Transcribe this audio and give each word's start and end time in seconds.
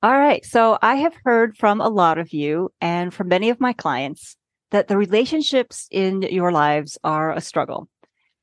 All 0.00 0.16
right. 0.16 0.44
So 0.44 0.78
I 0.80 0.94
have 0.96 1.14
heard 1.24 1.56
from 1.56 1.80
a 1.80 1.88
lot 1.88 2.18
of 2.18 2.32
you 2.32 2.70
and 2.80 3.12
from 3.12 3.26
many 3.26 3.50
of 3.50 3.58
my 3.58 3.72
clients 3.72 4.36
that 4.70 4.86
the 4.86 4.96
relationships 4.96 5.88
in 5.90 6.22
your 6.22 6.52
lives 6.52 6.96
are 7.02 7.32
a 7.32 7.40
struggle. 7.40 7.88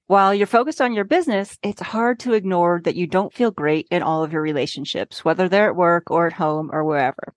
While 0.08 0.36
you're 0.36 0.48
focused 0.48 0.82
on 0.82 0.94
your 0.94 1.06
business, 1.06 1.58
it's 1.64 1.82
hard 1.82 2.20
to 2.22 2.34
ignore 2.34 2.82
that 2.84 2.98
you 2.98 3.08
don't 3.08 3.34
feel 3.34 3.52
great 3.52 3.88
in 3.90 4.04
all 4.04 4.22
of 4.22 4.34
your 4.34 4.42
relationships, 4.42 5.24
whether 5.24 5.48
they're 5.48 5.70
at 5.70 5.78
work 5.78 6.12
or 6.12 6.28
at 6.28 6.34
home 6.34 6.70
or 6.74 6.84
wherever. 6.84 7.34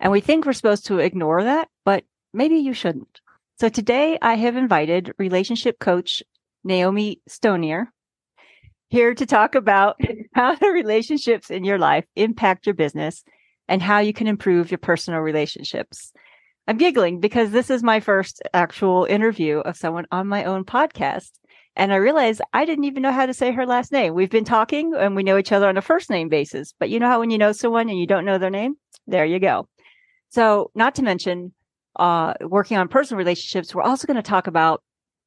And 0.00 0.10
we 0.10 0.20
think 0.20 0.44
we're 0.44 0.52
supposed 0.52 0.86
to 0.86 0.98
ignore 0.98 1.44
that, 1.44 1.68
but 1.84 2.02
maybe 2.34 2.56
you 2.56 2.74
shouldn't. 2.74 3.20
So 3.60 3.68
today 3.68 4.18
I 4.20 4.34
have 4.34 4.56
invited 4.56 5.14
relationship 5.16 5.78
coach 5.78 6.24
Naomi 6.64 7.20
Stonier 7.28 7.86
here 8.88 9.14
to 9.14 9.26
talk 9.26 9.54
about 9.54 10.00
how 10.34 10.56
the 10.56 10.70
relationships 10.70 11.50
in 11.50 11.62
your 11.62 11.78
life 11.78 12.04
impact 12.16 12.66
your 12.66 12.74
business 12.74 13.22
and 13.70 13.80
how 13.80 14.00
you 14.00 14.12
can 14.12 14.26
improve 14.26 14.70
your 14.70 14.78
personal 14.78 15.20
relationships. 15.20 16.12
I'm 16.66 16.76
giggling 16.76 17.20
because 17.20 17.52
this 17.52 17.70
is 17.70 17.82
my 17.82 18.00
first 18.00 18.42
actual 18.52 19.04
interview 19.04 19.58
of 19.60 19.76
someone 19.76 20.06
on 20.10 20.26
my 20.26 20.44
own 20.44 20.64
podcast. 20.64 21.30
And 21.76 21.92
I 21.92 21.96
realized 21.96 22.42
I 22.52 22.64
didn't 22.64 22.84
even 22.84 23.02
know 23.02 23.12
how 23.12 23.26
to 23.26 23.32
say 23.32 23.52
her 23.52 23.64
last 23.64 23.92
name. 23.92 24.12
We've 24.12 24.28
been 24.28 24.44
talking 24.44 24.92
and 24.98 25.14
we 25.14 25.22
know 25.22 25.38
each 25.38 25.52
other 25.52 25.68
on 25.68 25.76
a 25.76 25.82
first 25.82 26.10
name 26.10 26.28
basis, 26.28 26.74
but 26.78 26.90
you 26.90 26.98
know 26.98 27.06
how 27.06 27.20
when 27.20 27.30
you 27.30 27.38
know 27.38 27.52
someone 27.52 27.88
and 27.88 27.98
you 27.98 28.08
don't 28.08 28.24
know 28.24 28.38
their 28.38 28.50
name? 28.50 28.74
There 29.06 29.24
you 29.24 29.38
go. 29.38 29.68
So, 30.30 30.70
not 30.74 30.96
to 30.96 31.02
mention, 31.02 31.52
uh, 31.96 32.34
working 32.40 32.76
on 32.76 32.88
personal 32.88 33.18
relationships, 33.18 33.72
we're 33.74 33.82
also 33.82 34.06
going 34.06 34.16
to 34.16 34.22
talk 34.22 34.48
about 34.48 34.82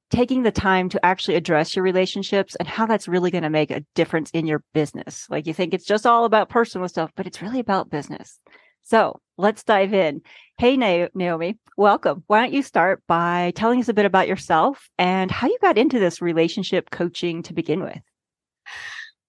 taking 0.09 0.43
the 0.43 0.51
time 0.51 0.89
to 0.89 1.05
actually 1.05 1.35
address 1.35 1.75
your 1.75 1.83
relationships 1.83 2.55
and 2.55 2.67
how 2.67 2.85
that's 2.85 3.07
really 3.07 3.31
going 3.31 3.43
to 3.43 3.49
make 3.49 3.71
a 3.71 3.83
difference 3.95 4.29
in 4.31 4.45
your 4.45 4.63
business. 4.73 5.27
Like 5.29 5.47
you 5.47 5.53
think 5.53 5.73
it's 5.73 5.85
just 5.85 6.05
all 6.05 6.25
about 6.25 6.49
personal 6.49 6.87
stuff, 6.87 7.11
but 7.15 7.25
it's 7.25 7.41
really 7.41 7.59
about 7.59 7.89
business. 7.89 8.39
So 8.83 9.19
let's 9.37 9.63
dive 9.63 9.93
in. 9.93 10.21
Hey, 10.57 10.77
Naomi, 10.77 11.57
welcome. 11.77 12.23
Why 12.27 12.41
don't 12.41 12.53
you 12.53 12.61
start 12.61 13.01
by 13.07 13.53
telling 13.55 13.79
us 13.79 13.89
a 13.89 13.93
bit 13.93 14.05
about 14.05 14.27
yourself 14.27 14.87
and 14.99 15.31
how 15.31 15.47
you 15.47 15.57
got 15.61 15.77
into 15.77 15.99
this 15.99 16.21
relationship 16.21 16.91
coaching 16.91 17.41
to 17.43 17.53
begin 17.53 17.81
with? 17.81 17.99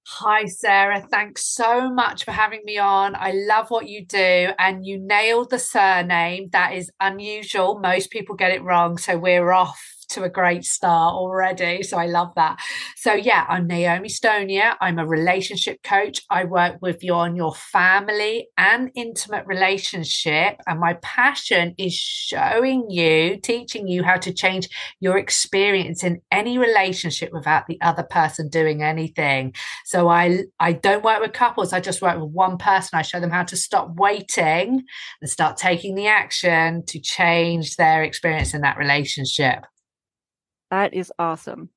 Hi, 0.06 0.45
Sarah. 0.45 1.00
Thanks 1.00 1.47
so 1.47 1.91
much 1.91 2.25
for 2.25 2.30
having 2.30 2.61
me 2.64 2.78
on. 2.78 3.17
I 3.17 3.33
love 3.33 3.70
what 3.70 3.89
you 3.89 4.05
do, 4.05 4.50
and 4.58 4.84
you 4.84 4.98
nailed 4.98 5.50
the 5.50 5.58
surname. 5.58 6.50
That 6.52 6.75
is 6.75 6.91
unusual. 7.00 7.80
Most 7.80 8.11
people 8.11 8.36
get 8.36 8.52
it 8.52 8.62
wrong. 8.62 8.98
So 8.98 9.17
we're 9.17 9.50
off 9.50 9.83
to 10.15 10.23
a 10.23 10.29
great 10.29 10.65
start 10.65 11.15
already. 11.15 11.83
So 11.83 11.98
I 11.98 12.07
love 12.07 12.33
that. 12.37 12.59
So 12.97 13.12
yeah, 13.12 13.45
I'm 13.48 13.67
Naomi 13.67 14.09
Stonier. 14.09 14.75
I'm 14.81 14.98
a 14.98 15.07
relationship 15.07 15.83
coach. 15.83 16.20
I 16.31 16.45
work 16.45 16.77
with 16.81 17.03
you 17.03 17.15
on 17.15 17.34
your 17.34 17.55
family 17.55 18.48
and 18.57 18.91
intimate 18.95 19.45
relationship. 19.47 20.61
And 20.67 20.79
my 20.81 20.95
passion 21.03 21.75
is 21.79 21.95
showing 21.95 22.91
you, 22.91 23.39
teaching 23.41 23.89
you 23.89 24.05
how 24.05 24.17
to 24.19 24.33
change 24.33 24.69
your 25.01 25.19
experience 25.19 26.05
in 26.05 26.20
any 26.31 26.59
relationship 26.59 27.33
without 27.33 27.67
the 27.67 27.81
other 27.81 28.05
person 28.05 28.48
doing 28.48 28.83
anything. 28.83 29.52
So 29.85 30.08
I 30.08 30.45
I 30.61 30.73
don't 30.73 31.05
work 31.05 31.20
with 31.20 31.33
couples. 31.33 31.73
I 31.73 31.81
just 31.81 32.02
work 32.02 32.20
with 32.20 32.31
one 32.31 32.57
person. 32.57 32.98
I 32.98 33.02
show 33.02 33.20
them 33.20 33.31
how 33.31 33.45
to 33.45 33.57
stop 33.57 33.95
waiting 33.96 34.85
and 35.20 35.31
start 35.31 35.57
taking 35.57 35.96
the 35.96 36.07
action 36.07 36.85
to 36.86 37.01
change 37.01 37.77
their 37.77 38.05
experience 38.05 38.55
in 38.55 38.61
that 38.61 38.79
relationship. 38.79 39.64
That 40.74 40.92
is 40.92 41.12
awesome. 41.20 41.70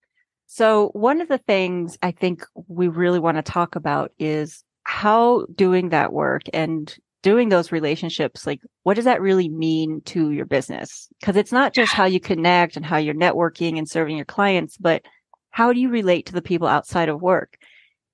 So, 0.47 0.89
one 0.93 1.21
of 1.21 1.27
the 1.27 1.37
things 1.37 1.99
I 2.01 2.09
think 2.09 2.43
we 2.67 2.87
really 2.87 3.19
want 3.19 3.37
to 3.37 3.43
talk 3.43 3.75
about 3.75 4.11
is 4.17 4.63
how 4.85 5.45
doing 5.53 5.89
that 5.89 6.13
work 6.13 6.41
and 6.51 6.97
doing 7.21 7.49
those 7.49 7.71
relationships, 7.71 8.47
like 8.47 8.59
what 8.81 8.95
does 8.95 9.05
that 9.05 9.21
really 9.21 9.49
mean 9.49 10.01
to 10.05 10.31
your 10.31 10.47
business? 10.47 11.09
Because 11.19 11.35
it's 11.35 11.51
not 11.51 11.75
just 11.75 11.93
how 11.93 12.05
you 12.05 12.19
connect 12.19 12.75
and 12.75 12.83
how 12.83 12.97
you're 12.97 13.13
networking 13.13 13.77
and 13.77 13.87
serving 13.87 14.15
your 14.15 14.25
clients, 14.25 14.77
but 14.77 15.03
how 15.51 15.73
do 15.73 15.79
you 15.79 15.89
relate 15.89 16.25
to 16.25 16.33
the 16.33 16.41
people 16.41 16.67
outside 16.67 17.07
of 17.07 17.21
work? 17.21 17.59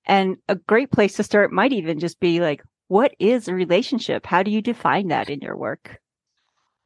And 0.04 0.36
a 0.50 0.54
great 0.54 0.92
place 0.92 1.14
to 1.14 1.22
start 1.22 1.50
might 1.50 1.72
even 1.72 1.98
just 1.98 2.20
be 2.20 2.40
like, 2.40 2.62
what 2.88 3.14
is 3.18 3.48
a 3.48 3.54
relationship? 3.54 4.26
How 4.26 4.42
do 4.42 4.50
you 4.50 4.60
define 4.60 5.08
that 5.08 5.30
in 5.30 5.40
your 5.40 5.56
work? 5.56 5.98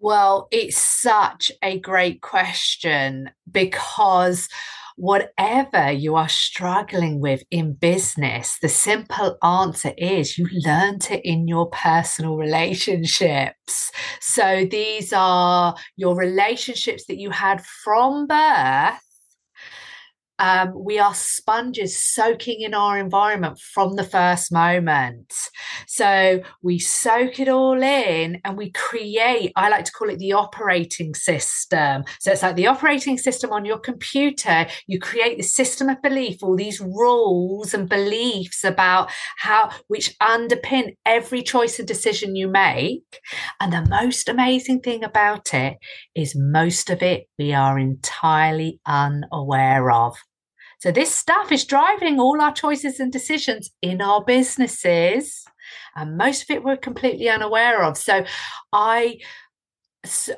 Well, 0.01 0.49
it's 0.53 0.77
such 0.77 1.51
a 1.63 1.79
great 1.81 2.21
question 2.23 3.31
because 3.51 4.49
whatever 4.97 5.91
you 5.91 6.17
are 6.17 6.29
struggling 6.29 7.21
with 7.21 7.43
in 7.51 7.73
business, 7.75 8.59
the 8.61 8.69
simple 8.69 9.37
answer 9.43 9.93
is 9.97 10.39
you 10.39 10.49
learned 10.65 11.09
it 11.11 11.23
in 11.25 11.49
your 11.49 11.69
personal 11.71 12.37
relationships. 12.37 13.91
So 14.21 14.67
these 14.71 15.13
are 15.13 15.75
your 15.97 16.17
relationships 16.17 17.07
that 17.07 17.19
you 17.19 17.31
had 17.31 17.65
from 17.65 18.27
birth 18.27 19.08
um, 20.39 20.73
we 20.75 20.99
are 20.99 21.15
sponges 21.15 21.99
soaking 21.99 22.61
in 22.61 22.75
our 22.75 22.99
environment 22.99 23.59
from 23.59 23.97
the 23.97 24.05
first 24.05 24.53
moment. 24.53 25.35
So 25.87 26.43
we 26.63 26.79
soak 26.79 27.41
it 27.41 27.49
all 27.49 27.83
in 27.83 28.41
and 28.45 28.57
we 28.57 28.71
create, 28.71 29.53
I 29.57 29.69
like 29.69 29.85
to 29.87 29.93
call 29.93 30.11
it 30.11 30.19
the 30.19 30.33
operating 30.35 31.15
system. 31.15 32.05
So 32.21 32.33
it's 32.33 32.43
like 32.43 32.57
the 32.57 32.69
operating 32.69 33.19
system 33.19 33.53
on 33.53 33.65
your 33.65 33.79
computer. 33.79 34.67
You 34.87 35.01
create 35.01 35.39
the 35.39 35.45
system 35.45 35.89
of 35.89 36.01
belief, 36.03 36.43
all 36.43 36.57
these 36.57 36.81
rules 36.81 37.75
and 37.75 37.89
beliefs 37.89 38.65
about 38.65 39.11
how, 39.39 39.71
which 39.89 40.17
underpin 40.19 40.97
every 41.05 41.43
choice 41.43 41.79
and 41.79 41.89
decision 41.89 42.37
you 42.37 42.49
make. 42.49 43.21
And 43.61 43.73
the 43.73 43.87
most 43.89 44.29
amazing 44.29 44.81
thing 44.81 45.03
about 45.03 45.53
it 45.53 45.79
is 46.15 46.37
most 46.37 46.91
of 46.91 47.03
it 47.03 47.29
we 47.39 47.53
are 47.53 47.79
entirely 47.79 48.81
unaware 48.87 49.91
of. 49.91 50.17
So 50.79 50.93
this 50.93 51.15
stuff 51.15 51.51
is 51.51 51.65
driving 51.65 52.21
all 52.21 52.41
our 52.41 52.53
choices 52.53 53.01
and 53.01 53.13
decisions 53.13 53.71
in 53.83 54.01
our 54.01 54.25
businesses. 54.25 55.45
And 55.97 56.17
most 56.17 56.43
of 56.43 56.51
it 56.51 56.65
we're 56.65 56.77
completely 56.77 57.29
unaware 57.29 57.83
of. 57.83 57.99
So 57.99 58.25
I 58.73 59.19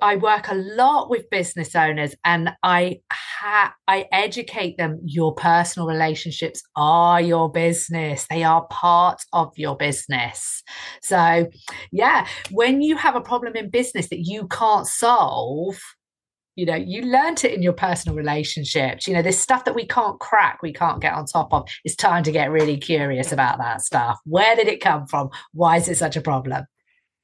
I 0.00 0.16
work 0.16 0.48
a 0.48 0.54
lot 0.54 1.10
with 1.10 1.28
business 1.30 1.76
owners 1.76 2.14
and 2.24 2.50
I 2.62 3.00
ha- 3.12 3.74
I 3.86 4.06
educate 4.10 4.78
them 4.78 5.00
your 5.04 5.34
personal 5.34 5.86
relationships 5.86 6.62
are 6.76 7.20
your 7.20 7.50
business 7.50 8.26
they 8.30 8.42
are 8.42 8.66
part 8.68 9.20
of 9.34 9.52
your 9.56 9.76
business 9.76 10.62
so 11.02 11.48
yeah 11.92 12.26
when 12.50 12.80
you 12.80 12.96
have 12.96 13.16
a 13.16 13.20
problem 13.20 13.54
in 13.54 13.68
business 13.68 14.08
that 14.08 14.26
you 14.26 14.48
can't 14.48 14.86
solve 14.86 15.78
you 16.60 16.66
know 16.66 16.74
you 16.74 17.00
learned 17.00 17.42
it 17.42 17.54
in 17.54 17.62
your 17.62 17.72
personal 17.72 18.14
relationships. 18.14 19.08
You 19.08 19.14
know 19.14 19.22
there's 19.22 19.38
stuff 19.38 19.64
that 19.64 19.74
we 19.74 19.86
can't 19.86 20.20
crack 20.20 20.60
we 20.62 20.74
can't 20.74 21.00
get 21.00 21.14
on 21.14 21.24
top 21.24 21.54
of. 21.54 21.66
It's 21.86 21.96
time 21.96 22.22
to 22.24 22.32
get 22.32 22.50
really 22.50 22.76
curious 22.76 23.32
about 23.32 23.56
that 23.58 23.80
stuff. 23.80 24.18
Where 24.26 24.54
did 24.54 24.68
it 24.68 24.82
come 24.82 25.06
from? 25.06 25.30
Why 25.54 25.78
is 25.78 25.88
it 25.88 25.96
such 25.96 26.16
a 26.16 26.20
problem? 26.20 26.66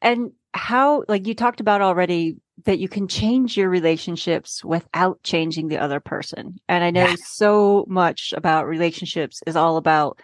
And 0.00 0.32
how 0.54 1.04
like 1.06 1.26
you 1.26 1.34
talked 1.34 1.60
about 1.60 1.82
already 1.82 2.38
that 2.64 2.78
you 2.78 2.88
can 2.88 3.08
change 3.08 3.58
your 3.58 3.68
relationships 3.68 4.64
without 4.64 5.22
changing 5.22 5.68
the 5.68 5.76
other 5.76 6.00
person. 6.00 6.58
And 6.66 6.82
i 6.82 6.90
know 6.90 7.08
yeah. 7.08 7.16
so 7.22 7.84
much 7.88 8.32
about 8.34 8.66
relationships 8.66 9.42
is 9.46 9.54
all 9.54 9.76
about 9.76 10.18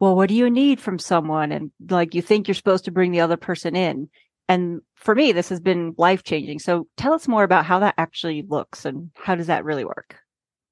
well 0.00 0.16
what 0.16 0.28
do 0.28 0.34
you 0.34 0.50
need 0.50 0.80
from 0.80 0.98
someone? 0.98 1.52
And 1.52 1.70
like 1.88 2.16
you 2.16 2.22
think 2.22 2.48
you're 2.48 2.56
supposed 2.56 2.86
to 2.86 2.90
bring 2.90 3.12
the 3.12 3.20
other 3.20 3.36
person 3.36 3.76
in 3.76 4.08
and 4.48 4.80
for 4.94 5.14
me, 5.14 5.32
this 5.32 5.48
has 5.48 5.60
been 5.60 5.94
life 5.98 6.22
changing. 6.22 6.58
So 6.58 6.86
tell 6.96 7.12
us 7.12 7.28
more 7.28 7.44
about 7.44 7.64
how 7.64 7.78
that 7.80 7.94
actually 7.98 8.44
looks 8.48 8.84
and 8.84 9.10
how 9.16 9.34
does 9.34 9.48
that 9.48 9.64
really 9.64 9.84
work? 9.84 10.16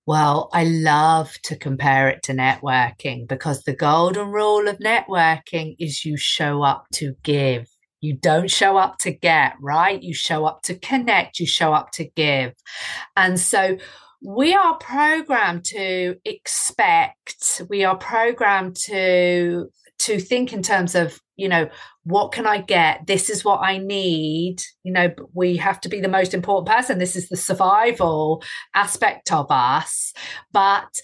Well, 0.06 0.50
I 0.52 0.64
love 0.64 1.32
to 1.44 1.56
compare 1.56 2.08
it 2.08 2.22
to 2.24 2.34
networking 2.34 3.26
because 3.26 3.62
the 3.62 3.74
golden 3.74 4.28
rule 4.28 4.68
of 4.68 4.78
networking 4.78 5.76
is 5.78 6.04
you 6.04 6.16
show 6.16 6.62
up 6.62 6.84
to 6.94 7.14
give. 7.22 7.68
You 8.00 8.14
don't 8.14 8.50
show 8.50 8.76
up 8.76 8.98
to 8.98 9.12
get, 9.12 9.54
right? 9.62 10.02
You 10.02 10.12
show 10.12 10.44
up 10.44 10.60
to 10.64 10.74
connect, 10.74 11.40
you 11.40 11.46
show 11.46 11.72
up 11.72 11.90
to 11.92 12.04
give. 12.04 12.52
And 13.16 13.40
so 13.40 13.78
we 14.22 14.54
are 14.54 14.76
programmed 14.76 15.64
to 15.66 16.16
expect, 16.24 17.62
we 17.70 17.82
are 17.84 17.96
programmed 17.96 18.76
to 18.86 19.68
to 20.00 20.18
think 20.18 20.52
in 20.52 20.62
terms 20.62 20.94
of 20.94 21.18
you 21.36 21.48
know 21.48 21.69
what 22.04 22.32
can 22.32 22.46
i 22.46 22.60
get? 22.60 23.06
This 23.06 23.31
is 23.31 23.44
what 23.44 23.60
i 23.62 23.78
need. 23.78 24.62
You 24.82 24.92
know 24.92 25.10
we 25.32 25.56
have 25.56 25.81
to 25.82 25.88
be 25.88 26.00
the 26.00 26.08
most 26.08 26.34
important 26.34 26.69
person. 26.69 26.98
This 26.98 27.16
is 27.16 27.28
the 27.28 27.36
survival 27.36 28.42
aspect 28.75 29.32
of 29.32 29.46
us. 29.50 30.12
But 30.52 31.00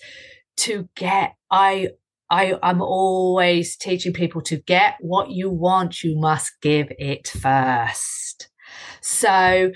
to 0.59 0.89
get 0.95 1.35
i 1.51 1.91
I, 2.33 2.55
I'm 2.63 2.81
always 2.81 3.77
teaching 3.77 4.13
people 4.13 4.41
to 4.43 4.57
get 4.57 4.95
what 5.01 5.33
you 5.33 5.51
want, 5.51 6.05
you 6.05 6.17
must 6.17 6.53
give 6.63 6.87
it 6.97 7.27
first. 7.27 8.49
So 9.01 9.73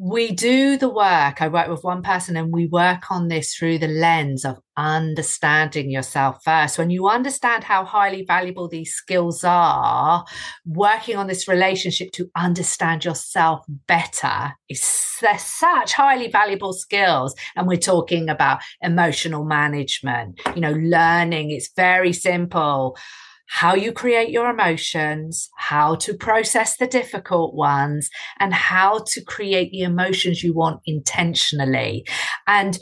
we 0.00 0.30
do 0.30 0.76
the 0.76 0.88
work. 0.88 1.42
I 1.42 1.48
work 1.48 1.68
with 1.68 1.82
one 1.82 2.02
person 2.02 2.36
and 2.36 2.52
we 2.52 2.66
work 2.66 3.10
on 3.10 3.26
this 3.26 3.54
through 3.54 3.78
the 3.78 3.88
lens 3.88 4.44
of 4.44 4.58
understanding 4.76 5.90
yourself 5.90 6.38
first. 6.44 6.78
When 6.78 6.90
you 6.90 7.08
understand 7.08 7.64
how 7.64 7.84
highly 7.84 8.24
valuable 8.24 8.68
these 8.68 8.94
skills 8.94 9.42
are, 9.42 10.24
working 10.64 11.16
on 11.16 11.26
this 11.26 11.48
relationship 11.48 12.12
to 12.12 12.30
understand 12.36 13.04
yourself 13.04 13.64
better 13.88 14.52
is 14.68 15.18
they're 15.20 15.36
such 15.36 15.94
highly 15.94 16.28
valuable 16.28 16.72
skills. 16.72 17.34
And 17.56 17.66
we're 17.66 17.76
talking 17.76 18.28
about 18.28 18.60
emotional 18.80 19.44
management, 19.44 20.40
you 20.54 20.60
know, 20.60 20.74
learning. 20.74 21.50
It's 21.50 21.70
very 21.74 22.12
simple 22.12 22.96
how 23.48 23.74
you 23.74 23.92
create 23.92 24.30
your 24.30 24.48
emotions, 24.48 25.50
how 25.56 25.94
to 25.96 26.14
process 26.14 26.76
the 26.76 26.86
difficult 26.86 27.54
ones, 27.54 28.10
and 28.38 28.54
how 28.54 29.04
to 29.08 29.24
create 29.24 29.70
the 29.72 29.82
emotions 29.82 30.42
you 30.42 30.54
want 30.54 30.80
intentionally. 30.86 32.06
And 32.46 32.78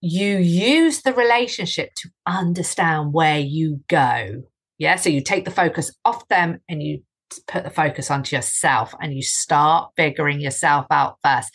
you 0.00 0.36
use 0.36 1.02
the 1.02 1.14
relationship 1.14 1.90
to 1.96 2.10
understand 2.26 3.14
where 3.14 3.38
you 3.38 3.80
go. 3.88 4.42
Yeah. 4.78 4.96
So 4.96 5.08
you 5.08 5.22
take 5.22 5.46
the 5.46 5.50
focus 5.50 5.90
off 6.04 6.28
them 6.28 6.60
and 6.68 6.82
you 6.82 7.02
put 7.48 7.64
the 7.64 7.70
focus 7.70 8.10
onto 8.10 8.36
yourself 8.36 8.94
and 9.00 9.14
you 9.14 9.22
start 9.22 9.92
figuring 9.96 10.40
yourself 10.40 10.86
out 10.90 11.16
first. 11.24 11.50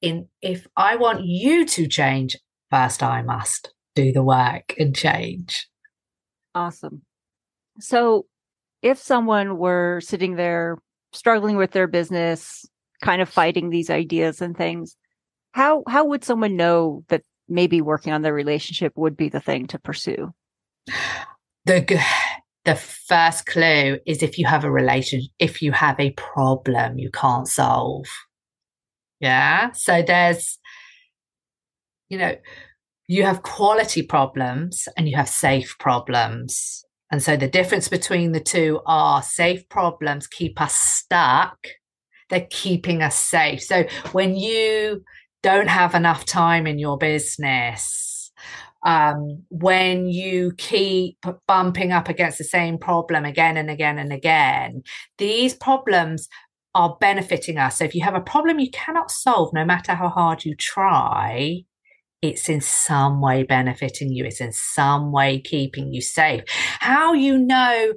In 0.00 0.28
if 0.40 0.66
I 0.76 0.96
want 0.96 1.24
you 1.24 1.66
to 1.66 1.86
change, 1.86 2.36
first 2.70 3.02
I 3.02 3.20
must 3.20 3.74
do 3.94 4.10
the 4.10 4.22
work 4.22 4.74
and 4.78 4.96
change. 4.96 5.68
Awesome. 6.54 7.02
So, 7.78 8.26
if 8.82 8.98
someone 8.98 9.58
were 9.58 10.00
sitting 10.00 10.36
there 10.36 10.78
struggling 11.12 11.56
with 11.56 11.70
their 11.70 11.86
business, 11.86 12.66
kind 13.02 13.22
of 13.22 13.28
fighting 13.28 13.70
these 13.70 13.90
ideas 13.90 14.40
and 14.40 14.56
things, 14.56 14.96
how 15.52 15.82
how 15.88 16.04
would 16.06 16.24
someone 16.24 16.56
know 16.56 17.04
that 17.08 17.22
maybe 17.48 17.80
working 17.80 18.12
on 18.12 18.22
their 18.22 18.34
relationship 18.34 18.92
would 18.96 19.16
be 19.16 19.28
the 19.28 19.40
thing 19.40 19.66
to 19.68 19.78
pursue? 19.78 20.32
The 21.64 22.02
the 22.64 22.74
first 22.74 23.46
clue 23.46 23.98
is 24.06 24.22
if 24.22 24.38
you 24.38 24.46
have 24.46 24.64
a 24.64 24.70
relation, 24.70 25.22
if 25.38 25.62
you 25.62 25.72
have 25.72 25.98
a 25.98 26.10
problem 26.12 26.98
you 26.98 27.10
can't 27.10 27.48
solve. 27.48 28.06
Yeah. 29.20 29.70
So 29.72 30.02
there's, 30.02 30.58
you 32.08 32.18
know, 32.18 32.36
you 33.08 33.24
have 33.24 33.42
quality 33.42 34.02
problems 34.02 34.88
and 34.96 35.08
you 35.08 35.16
have 35.16 35.28
safe 35.28 35.76
problems. 35.78 36.84
And 37.12 37.22
so 37.22 37.36
the 37.36 37.46
difference 37.46 37.88
between 37.88 38.32
the 38.32 38.40
two 38.40 38.80
are 38.86 39.22
safe 39.22 39.68
problems 39.68 40.26
keep 40.26 40.60
us 40.60 40.74
stuck, 40.74 41.58
they're 42.30 42.48
keeping 42.50 43.02
us 43.02 43.14
safe. 43.14 43.62
So 43.62 43.84
when 44.12 44.34
you 44.34 45.04
don't 45.42 45.68
have 45.68 45.94
enough 45.94 46.24
time 46.24 46.66
in 46.66 46.78
your 46.78 46.96
business, 46.96 48.32
um, 48.84 49.44
when 49.50 50.08
you 50.08 50.52
keep 50.56 51.18
bumping 51.46 51.92
up 51.92 52.08
against 52.08 52.38
the 52.38 52.44
same 52.44 52.78
problem 52.78 53.26
again 53.26 53.58
and 53.58 53.70
again 53.70 53.98
and 53.98 54.12
again, 54.12 54.82
these 55.18 55.54
problems 55.54 56.28
are 56.74 56.96
benefiting 56.98 57.58
us. 57.58 57.78
So 57.78 57.84
if 57.84 57.94
you 57.94 58.02
have 58.02 58.14
a 58.14 58.20
problem 58.20 58.58
you 58.58 58.70
cannot 58.70 59.10
solve, 59.10 59.52
no 59.52 59.66
matter 59.66 59.94
how 59.94 60.08
hard 60.08 60.46
you 60.46 60.56
try, 60.56 61.64
it's 62.22 62.48
in 62.48 62.60
some 62.60 63.20
way 63.20 63.42
benefiting 63.42 64.12
you. 64.12 64.24
It's 64.24 64.40
in 64.40 64.52
some 64.52 65.10
way 65.10 65.40
keeping 65.40 65.92
you 65.92 66.00
safe. 66.00 66.44
How 66.78 67.12
you 67.12 67.36
know, 67.36 67.94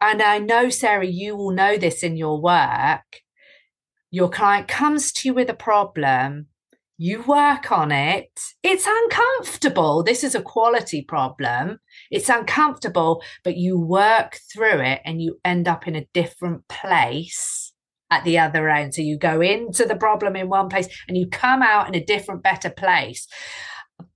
and 0.00 0.22
I 0.22 0.38
know, 0.38 0.70
Sarah, 0.70 1.06
you 1.06 1.36
will 1.36 1.52
know 1.52 1.76
this 1.76 2.02
in 2.02 2.16
your 2.16 2.40
work. 2.40 3.20
Your 4.10 4.30
client 4.30 4.68
comes 4.68 5.12
to 5.12 5.28
you 5.28 5.34
with 5.34 5.48
a 5.48 5.54
problem, 5.54 6.46
you 6.98 7.22
work 7.22 7.72
on 7.72 7.90
it. 7.90 8.30
It's 8.62 8.86
uncomfortable. 8.86 10.04
This 10.04 10.22
is 10.22 10.34
a 10.34 10.42
quality 10.42 11.02
problem. 11.02 11.80
It's 12.10 12.28
uncomfortable, 12.28 13.22
but 13.42 13.56
you 13.56 13.78
work 13.78 14.38
through 14.52 14.80
it 14.82 15.00
and 15.04 15.20
you 15.20 15.40
end 15.44 15.66
up 15.66 15.88
in 15.88 15.96
a 15.96 16.06
different 16.14 16.68
place 16.68 17.71
at 18.12 18.24
the 18.24 18.38
other 18.38 18.68
end. 18.68 18.94
So 18.94 19.00
you 19.00 19.16
go 19.16 19.40
into 19.40 19.86
the 19.86 19.96
problem 19.96 20.36
in 20.36 20.48
one 20.48 20.68
place 20.68 20.88
and 21.08 21.16
you 21.16 21.26
come 21.26 21.62
out 21.62 21.88
in 21.88 21.94
a 21.94 22.04
different, 22.04 22.42
better 22.42 22.68
place. 22.68 23.26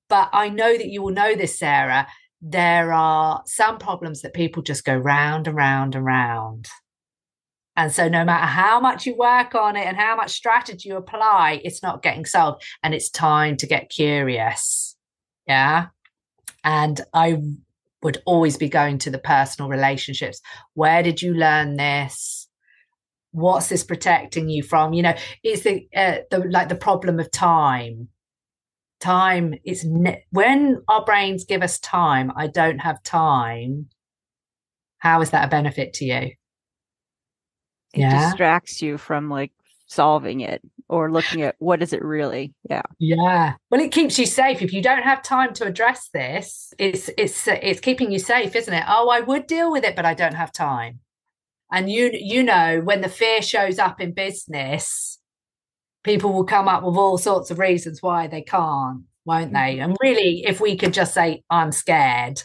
But 0.09 0.29
I 0.33 0.51
know 0.51 0.77
that 0.77 0.89
you 0.89 1.03
will 1.03 1.13
know 1.13 1.35
this, 1.35 1.59
Sarah. 1.59 2.07
There 2.43 2.93
are 2.93 3.43
some 3.47 3.79
problems 3.79 4.21
that 4.21 4.35
people 4.35 4.63
just 4.63 4.85
go 4.85 4.95
round 4.95 5.49
and 5.49 5.57
round 5.57 5.95
and 5.95 6.05
round. 6.05 6.69
And 7.79 7.91
so, 7.91 8.09
no 8.09 8.25
matter 8.25 8.47
how 8.47 8.81
much 8.81 9.07
you 9.07 9.17
work 9.17 9.55
on 9.55 9.77
it 9.77 9.87
and 9.87 9.97
how 9.97 10.17
much 10.17 10.31
strategy 10.31 10.89
you 10.89 10.97
apply, 10.97 11.61
it's 11.65 11.83
not 11.83 12.03
getting 12.03 12.25
solved. 12.25 12.63
And 12.83 12.95
it's 12.95 13.11
time 13.11 13.57
to 13.59 13.67
get 13.67 13.91
curious. 13.91 14.97
Yeah. 15.47 15.87
And 16.65 17.01
I 17.13 17.43
would 18.03 18.23
always 18.27 18.57
be 18.57 18.69
going 18.69 18.99
to 18.99 19.11
the 19.11 19.19
personal 19.19 19.71
relationships. 19.71 20.41
Where 20.75 21.03
did 21.03 21.23
you 21.23 21.35
learn 21.35 21.77
this? 21.77 22.46
What's 23.37 23.69
this 23.69 23.85
protecting 23.85 24.49
you 24.49 24.63
from? 24.63 24.93
You 24.93 25.03
know 25.03 25.15
it's 25.43 25.63
the 25.63 25.87
uh, 25.95 26.19
the 26.31 26.39
like 26.39 26.69
the 26.69 26.75
problem 26.75 27.21
of 27.21 27.31
time. 27.31 28.09
Time 28.99 29.55
is 29.65 29.85
ne- 29.85 30.25
when 30.31 30.83
our 30.89 31.05
brains 31.05 31.45
give 31.45 31.63
us 31.63 31.79
time 31.79 32.33
i 32.35 32.47
don't 32.47 32.79
have 32.79 33.03
time 33.03 33.89
how 34.99 35.21
is 35.21 35.31
that 35.31 35.47
a 35.47 35.49
benefit 35.49 35.95
to 35.95 36.05
you? 36.05 36.17
It 36.17 36.37
yeah. 37.95 38.29
distracts 38.29 38.83
you 38.83 38.99
from 38.99 39.31
like 39.31 39.53
solving 39.87 40.41
it 40.41 40.61
or 40.89 41.13
looking 41.13 41.43
at 41.43 41.55
what 41.59 41.83
is 41.83 41.93
it 41.93 42.03
really? 42.03 42.55
Yeah. 42.69 42.83
Yeah. 42.99 43.55
Well 43.71 43.81
it 43.81 43.93
keeps 43.93 44.19
you 44.19 44.27
safe. 44.27 44.63
If 44.63 44.73
you 44.73 44.83
don't 44.83 45.05
have 45.05 45.23
time 45.23 45.55
to 45.55 45.65
address 45.65 46.09
this 46.13 46.75
it's 46.79 47.09
it's 47.17 47.47
it's 47.47 47.81
keeping 47.81 48.11
you 48.11 48.19
safe 48.19 48.57
isn't 48.57 48.75
it? 48.75 48.85
Oh 48.89 49.09
i 49.09 49.21
would 49.21 49.47
deal 49.47 49.71
with 49.71 49.85
it 49.85 49.97
but 49.97 50.05
i 50.05 50.15
don't 50.15 50.35
have 50.35 50.53
time 50.53 51.01
and 51.73 51.91
you 51.91 52.11
you 52.13 52.43
know 52.43 52.81
when 52.85 53.01
the 53.01 53.09
fear 53.09 53.43
shows 53.43 53.79
up 53.79 54.01
in 54.01 54.13
business 54.13 55.19
people 56.05 56.33
will 56.33 56.45
come 56.45 56.69
up 56.69 56.85
with 56.85 56.97
all 56.97 57.19
sorts 57.19 57.51
of 57.51 57.59
reasons 57.59 58.03
why 58.03 58.27
they 58.27 58.43
can't 58.43 59.03
won't 59.25 59.53
they? 59.53 59.77
Mm-hmm. 59.77 59.83
And 59.83 59.97
really 60.01 60.45
if 60.47 60.61
we 60.61 60.77
could 60.77 60.93
just 60.93 61.13
say 61.15 61.43
i'm 61.51 61.73
scared 61.73 62.43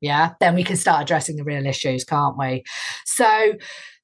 yeah 0.00 0.32
then 0.40 0.54
we 0.54 0.62
can 0.62 0.76
start 0.76 1.02
addressing 1.02 1.36
the 1.36 1.44
real 1.44 1.66
issues 1.66 2.04
can't 2.04 2.38
we? 2.38 2.64
So 3.04 3.54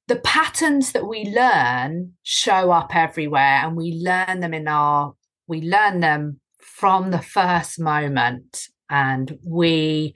the 0.07 0.17
patterns 0.17 0.91
that 0.91 1.07
we 1.07 1.25
learn 1.25 2.13
show 2.23 2.71
up 2.71 2.95
everywhere 2.95 3.61
and 3.63 3.77
we 3.77 3.93
learn 3.93 4.41
them 4.41 4.53
in 4.53 4.67
our 4.67 5.13
we 5.47 5.61
learn 5.61 5.99
them 5.99 6.39
from 6.63 7.11
the 7.11 7.21
first 7.21 7.79
moment. 7.79 8.67
And 8.89 9.37
we 9.45 10.13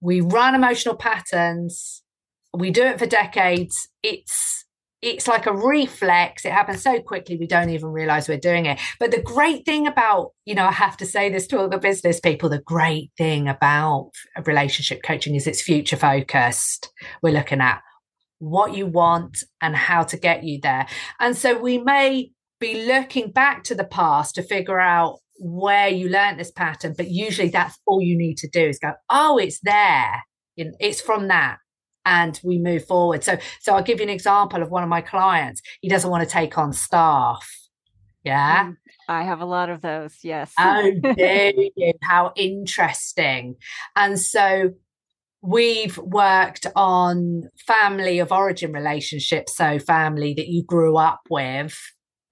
we 0.00 0.20
run 0.20 0.54
emotional 0.54 0.96
patterns 0.96 2.02
we 2.56 2.70
do 2.70 2.82
it 2.82 2.98
for 2.98 3.06
decades. 3.06 3.88
It's 4.02 4.64
it's 5.02 5.28
like 5.28 5.46
a 5.46 5.54
reflex. 5.54 6.44
It 6.44 6.52
happens 6.52 6.82
so 6.82 7.00
quickly 7.00 7.36
we 7.36 7.46
don't 7.46 7.70
even 7.70 7.90
realize 7.90 8.28
we're 8.28 8.38
doing 8.38 8.66
it. 8.66 8.80
But 8.98 9.10
the 9.10 9.22
great 9.22 9.64
thing 9.64 9.86
about 9.86 10.32
you 10.44 10.54
know 10.54 10.66
i 10.66 10.72
have 10.72 10.96
to 10.98 11.06
say 11.06 11.28
this 11.30 11.46
to 11.48 11.58
all 11.58 11.68
the 11.68 11.78
business 11.78 12.20
people 12.20 12.48
the 12.48 12.58
great 12.58 13.10
thing 13.18 13.48
about 13.48 14.10
relationship 14.44 15.02
coaching 15.04 15.34
is 15.34 15.46
it's 15.46 15.62
future 15.62 15.96
focused. 15.96 16.90
We're 17.22 17.34
looking 17.34 17.60
at 17.60 17.82
what 18.38 18.74
you 18.74 18.86
want 18.86 19.38
and 19.62 19.74
how 19.76 20.02
to 20.04 20.16
get 20.16 20.44
you 20.44 20.60
there. 20.62 20.86
And 21.20 21.36
so 21.36 21.58
we 21.58 21.78
may 21.78 22.30
be 22.60 22.86
looking 22.86 23.30
back 23.30 23.64
to 23.64 23.74
the 23.74 23.84
past 23.84 24.34
to 24.34 24.42
figure 24.42 24.80
out 24.80 25.18
where 25.38 25.88
you 25.88 26.08
learned 26.08 26.40
this 26.40 26.50
pattern 26.50 26.94
but 26.96 27.10
usually 27.10 27.50
that's 27.50 27.78
all 27.84 28.00
you 28.00 28.16
need 28.16 28.38
to 28.38 28.48
do 28.48 28.66
is 28.66 28.78
go 28.78 28.92
oh 29.10 29.36
it's 29.36 29.60
there. 29.62 30.22
It's 30.56 31.02
from 31.02 31.28
that 31.28 31.58
and 32.06 32.40
we 32.42 32.58
move 32.58 32.86
forward. 32.86 33.22
So, 33.22 33.36
so 33.60 33.74
I'll 33.74 33.82
give 33.82 33.98
you 33.98 34.04
an 34.04 34.10
example 34.10 34.62
of 34.62 34.70
one 34.70 34.82
of 34.82 34.88
my 34.88 35.02
clients. 35.02 35.60
He 35.82 35.88
doesn't 35.88 36.10
want 36.10 36.26
to 36.26 36.32
take 36.32 36.56
on 36.56 36.72
staff. 36.72 37.46
Yeah. 38.24 38.68
Mm, 38.68 38.76
I 39.08 39.24
have 39.24 39.40
a 39.40 39.44
lot 39.44 39.68
of 39.68 39.82
those. 39.82 40.14
Yes. 40.22 40.52
oh, 40.58 40.80
you? 41.18 41.92
How 42.02 42.32
interesting. 42.36 43.56
And 43.94 44.18
so 44.18 44.70
we've 45.42 45.98
worked 45.98 46.66
on 46.74 47.50
family 47.66 48.20
of 48.20 48.32
origin 48.32 48.72
relationships. 48.72 49.56
So 49.56 49.78
family 49.78 50.32
that 50.34 50.48
you 50.48 50.64
grew 50.64 50.96
up 50.96 51.20
with. 51.28 51.76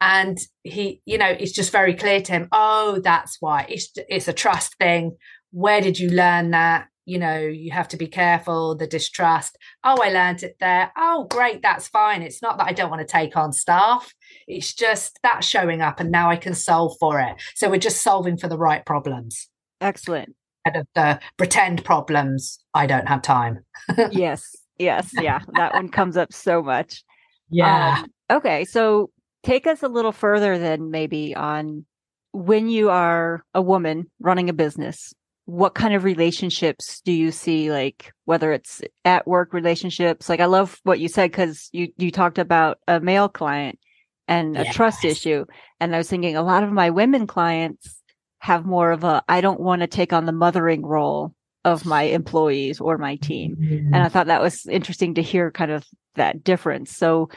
And 0.00 0.38
he, 0.62 1.00
you 1.04 1.18
know, 1.18 1.28
it's 1.28 1.52
just 1.52 1.72
very 1.72 1.94
clear 1.94 2.20
to 2.20 2.32
him, 2.32 2.48
oh, 2.52 3.00
that's 3.02 3.38
why 3.40 3.66
it's, 3.68 3.90
it's 4.08 4.28
a 4.28 4.32
trust 4.32 4.76
thing. 4.78 5.16
Where 5.50 5.80
did 5.80 5.98
you 5.98 6.10
learn 6.10 6.50
that? 6.50 6.88
You 7.06 7.18
know, 7.18 7.38
you 7.38 7.70
have 7.70 7.88
to 7.88 7.96
be 7.96 8.06
careful, 8.06 8.74
the 8.74 8.86
distrust. 8.86 9.58
Oh, 9.82 10.00
I 10.02 10.10
learned 10.10 10.42
it 10.42 10.56
there. 10.58 10.90
Oh, 10.96 11.26
great, 11.28 11.62
that's 11.62 11.88
fine. 11.88 12.22
It's 12.22 12.40
not 12.40 12.58
that 12.58 12.66
I 12.66 12.72
don't 12.72 12.90
want 12.90 13.00
to 13.00 13.06
take 13.06 13.36
on 13.36 13.52
staff. 13.52 14.14
It's 14.46 14.72
just 14.72 15.18
that 15.22 15.44
showing 15.44 15.82
up 15.82 16.00
and 16.00 16.10
now 16.10 16.30
I 16.30 16.36
can 16.36 16.54
solve 16.54 16.96
for 16.98 17.20
it. 17.20 17.36
So 17.54 17.68
we're 17.68 17.78
just 17.78 18.02
solving 18.02 18.36
for 18.36 18.48
the 18.48 18.58
right 18.58 18.84
problems. 18.84 19.48
Excellent. 19.80 20.34
Instead 20.66 20.80
of 20.80 20.86
the 20.94 21.20
pretend 21.36 21.84
problems, 21.84 22.58
I 22.72 22.86
don't 22.86 23.08
have 23.08 23.22
time. 23.22 23.64
yes. 24.10 24.56
Yes. 24.78 25.10
Yeah. 25.20 25.40
That 25.56 25.74
one 25.74 25.88
comes 25.90 26.16
up 26.16 26.32
so 26.32 26.62
much. 26.62 27.04
Yeah. 27.50 27.98
Um, 27.98 28.38
okay. 28.38 28.64
So 28.64 29.10
take 29.42 29.66
us 29.66 29.82
a 29.82 29.88
little 29.88 30.12
further 30.12 30.58
then 30.58 30.90
maybe 30.90 31.36
on 31.36 31.84
when 32.32 32.68
you 32.68 32.90
are 32.90 33.44
a 33.54 33.62
woman 33.62 34.10
running 34.18 34.48
a 34.48 34.54
business 34.54 35.12
what 35.46 35.74
kind 35.74 35.94
of 35.94 36.04
relationships 36.04 37.02
do 37.04 37.12
you 37.12 37.30
see 37.30 37.70
like 37.70 38.12
whether 38.24 38.52
it's 38.52 38.80
at 39.04 39.26
work 39.26 39.52
relationships 39.52 40.28
like 40.28 40.40
i 40.40 40.46
love 40.46 40.80
what 40.84 40.98
you 40.98 41.08
said 41.08 41.30
because 41.30 41.68
you 41.72 41.88
you 41.98 42.10
talked 42.10 42.38
about 42.38 42.78
a 42.88 42.98
male 43.00 43.28
client 43.28 43.78
and 44.26 44.56
a 44.56 44.64
yes. 44.64 44.74
trust 44.74 45.04
issue 45.04 45.44
and 45.80 45.94
i 45.94 45.98
was 45.98 46.08
thinking 46.08 46.36
a 46.36 46.42
lot 46.42 46.62
of 46.62 46.72
my 46.72 46.88
women 46.88 47.26
clients 47.26 48.00
have 48.38 48.64
more 48.64 48.90
of 48.90 49.04
a 49.04 49.22
i 49.28 49.40
don't 49.40 49.60
want 49.60 49.82
to 49.82 49.86
take 49.86 50.12
on 50.12 50.24
the 50.24 50.32
mothering 50.32 50.84
role 50.84 51.34
of 51.64 51.84
my 51.84 52.02
employees 52.02 52.80
or 52.80 52.96
my 52.96 53.16
team 53.16 53.56
mm-hmm. 53.56 53.94
and 53.94 53.96
i 53.96 54.08
thought 54.08 54.28
that 54.28 54.42
was 54.42 54.66
interesting 54.66 55.14
to 55.14 55.22
hear 55.22 55.50
kind 55.50 55.70
of 55.70 55.84
that 56.14 56.42
difference 56.42 56.96
so 56.96 57.28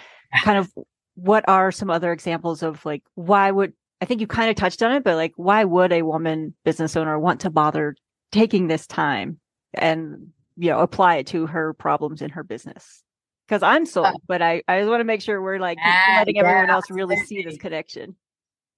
kind 0.43 0.57
of 0.57 0.71
what 1.15 1.43
are 1.49 1.71
some 1.71 1.89
other 1.89 2.11
examples 2.13 2.63
of 2.63 2.85
like 2.85 3.03
why 3.15 3.51
would 3.51 3.73
I 4.01 4.05
think 4.05 4.21
you 4.21 4.27
kind 4.27 4.49
of 4.49 4.55
touched 4.55 4.83
on 4.83 4.91
it, 4.93 5.03
but 5.03 5.15
like, 5.15 5.33
why 5.35 5.63
would 5.63 5.91
a 5.91 6.03
woman 6.03 6.53
business 6.63 6.95
owner 6.95 7.17
want 7.17 7.41
to 7.41 7.49
bother 7.49 7.95
taking 8.31 8.67
this 8.67 8.85
time 8.85 9.39
and, 9.73 10.27
you 10.55 10.69
know, 10.69 10.79
apply 10.79 11.15
it 11.17 11.27
to 11.27 11.47
her 11.47 11.73
problems 11.73 12.21
in 12.21 12.29
her 12.31 12.43
business? 12.43 13.03
Because 13.47 13.63
I'm 13.63 13.85
sold, 13.85 14.07
uh, 14.07 14.13
but 14.27 14.41
I, 14.41 14.61
I 14.67 14.79
just 14.79 14.89
want 14.89 14.99
to 14.99 15.05
make 15.05 15.21
sure 15.21 15.41
we're 15.41 15.59
like 15.59 15.77
letting 16.15 16.35
yeah, 16.35 16.41
everyone 16.43 16.69
else 16.69 16.89
really 16.89 17.15
see 17.17 17.43
this 17.43 17.57
connection. 17.57 18.15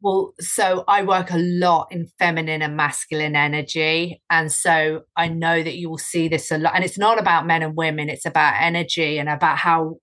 Well, 0.01 0.33
so 0.39 0.85
I 0.87 1.03
work 1.03 1.31
a 1.31 1.37
lot 1.37 1.87
in 1.91 2.07
feminine 2.19 2.61
and 2.61 2.77
masculine 2.77 3.35
energy. 3.35 4.21
And 4.29 4.49
so 4.49 5.01
I 5.17 5.27
know 5.27 5.61
that 5.61 5.75
you 5.75 5.89
will 5.89 5.97
see 5.97 6.29
this 6.29 6.51
a 6.51 6.57
lot. 6.57 6.73
And 6.75 6.85
it's 6.85 6.97
not 6.97 7.19
about 7.19 7.45
men 7.45 7.63
and 7.63 7.75
women, 7.75 8.07
it's 8.07 8.25
about 8.25 8.61
energy 8.61 9.17
and 9.17 9.27
about 9.27 9.57
how 9.57 9.95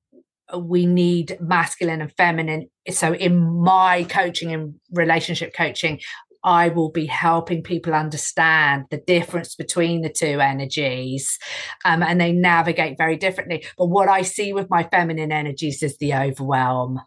we 0.54 0.86
need 0.86 1.38
masculine 1.40 2.00
and 2.00 2.12
feminine. 2.12 2.68
So 2.90 3.14
in 3.14 3.62
my 3.62 4.04
coaching 4.04 4.52
and 4.52 4.74
relationship 4.92 5.54
coaching, 5.54 6.00
I 6.44 6.68
will 6.68 6.90
be 6.90 7.06
helping 7.06 7.62
people 7.62 7.92
understand 7.92 8.84
the 8.90 8.98
difference 9.04 9.56
between 9.56 10.02
the 10.02 10.08
two 10.08 10.40
energies 10.40 11.38
um, 11.84 12.04
and 12.04 12.20
they 12.20 12.32
navigate 12.32 12.96
very 12.96 13.16
differently. 13.16 13.66
But 13.76 13.86
what 13.86 14.08
I 14.08 14.22
see 14.22 14.52
with 14.52 14.70
my 14.70 14.84
feminine 14.84 15.32
energies 15.32 15.82
is 15.82 15.98
the 15.98 16.14
overwhelm 16.14 17.00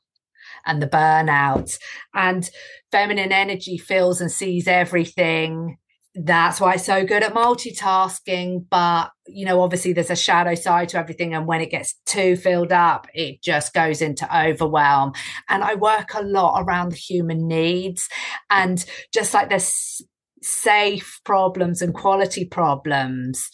and 0.66 0.82
the 0.82 0.88
burnout. 0.88 1.78
And 2.14 2.50
feminine 2.92 3.32
energy 3.32 3.78
feels 3.78 4.20
and 4.20 4.30
sees 4.30 4.68
everything 4.68 5.78
that's 6.16 6.60
why 6.60 6.74
it's 6.74 6.86
so 6.86 7.06
good 7.06 7.24
at 7.24 7.34
multitasking. 7.34 8.66
But, 8.70 9.12
you 9.28 9.46
know, 9.46 9.62
obviously 9.62 9.94
there's 9.94 10.10
a 10.10 10.16
shadow 10.16 10.56
side 10.56 10.90
to 10.90 10.98
everything. 10.98 11.34
And 11.34 11.46
when 11.46 11.62
it 11.62 11.72
gets 11.72 11.96
too 12.06 12.36
filled 12.36 12.72
up, 12.72 13.08
it 13.14 13.42
just 13.42 13.74
goes 13.74 14.02
into 14.02 14.28
overwhelm. 14.36 15.14
And 15.50 15.64
I 15.64 15.76
work 15.76 16.14
a 16.16 16.24
lot 16.24 16.62
around 16.62 16.92
the 16.92 16.98
human 16.98 17.48
needs. 17.48 18.10
And 18.50 18.84
just 19.14 19.34
like 19.34 19.50
this 19.50 20.02
safe 20.42 21.20
problems 21.26 21.82
and 21.82 21.94
quality 21.94 22.46
problems 22.46 23.50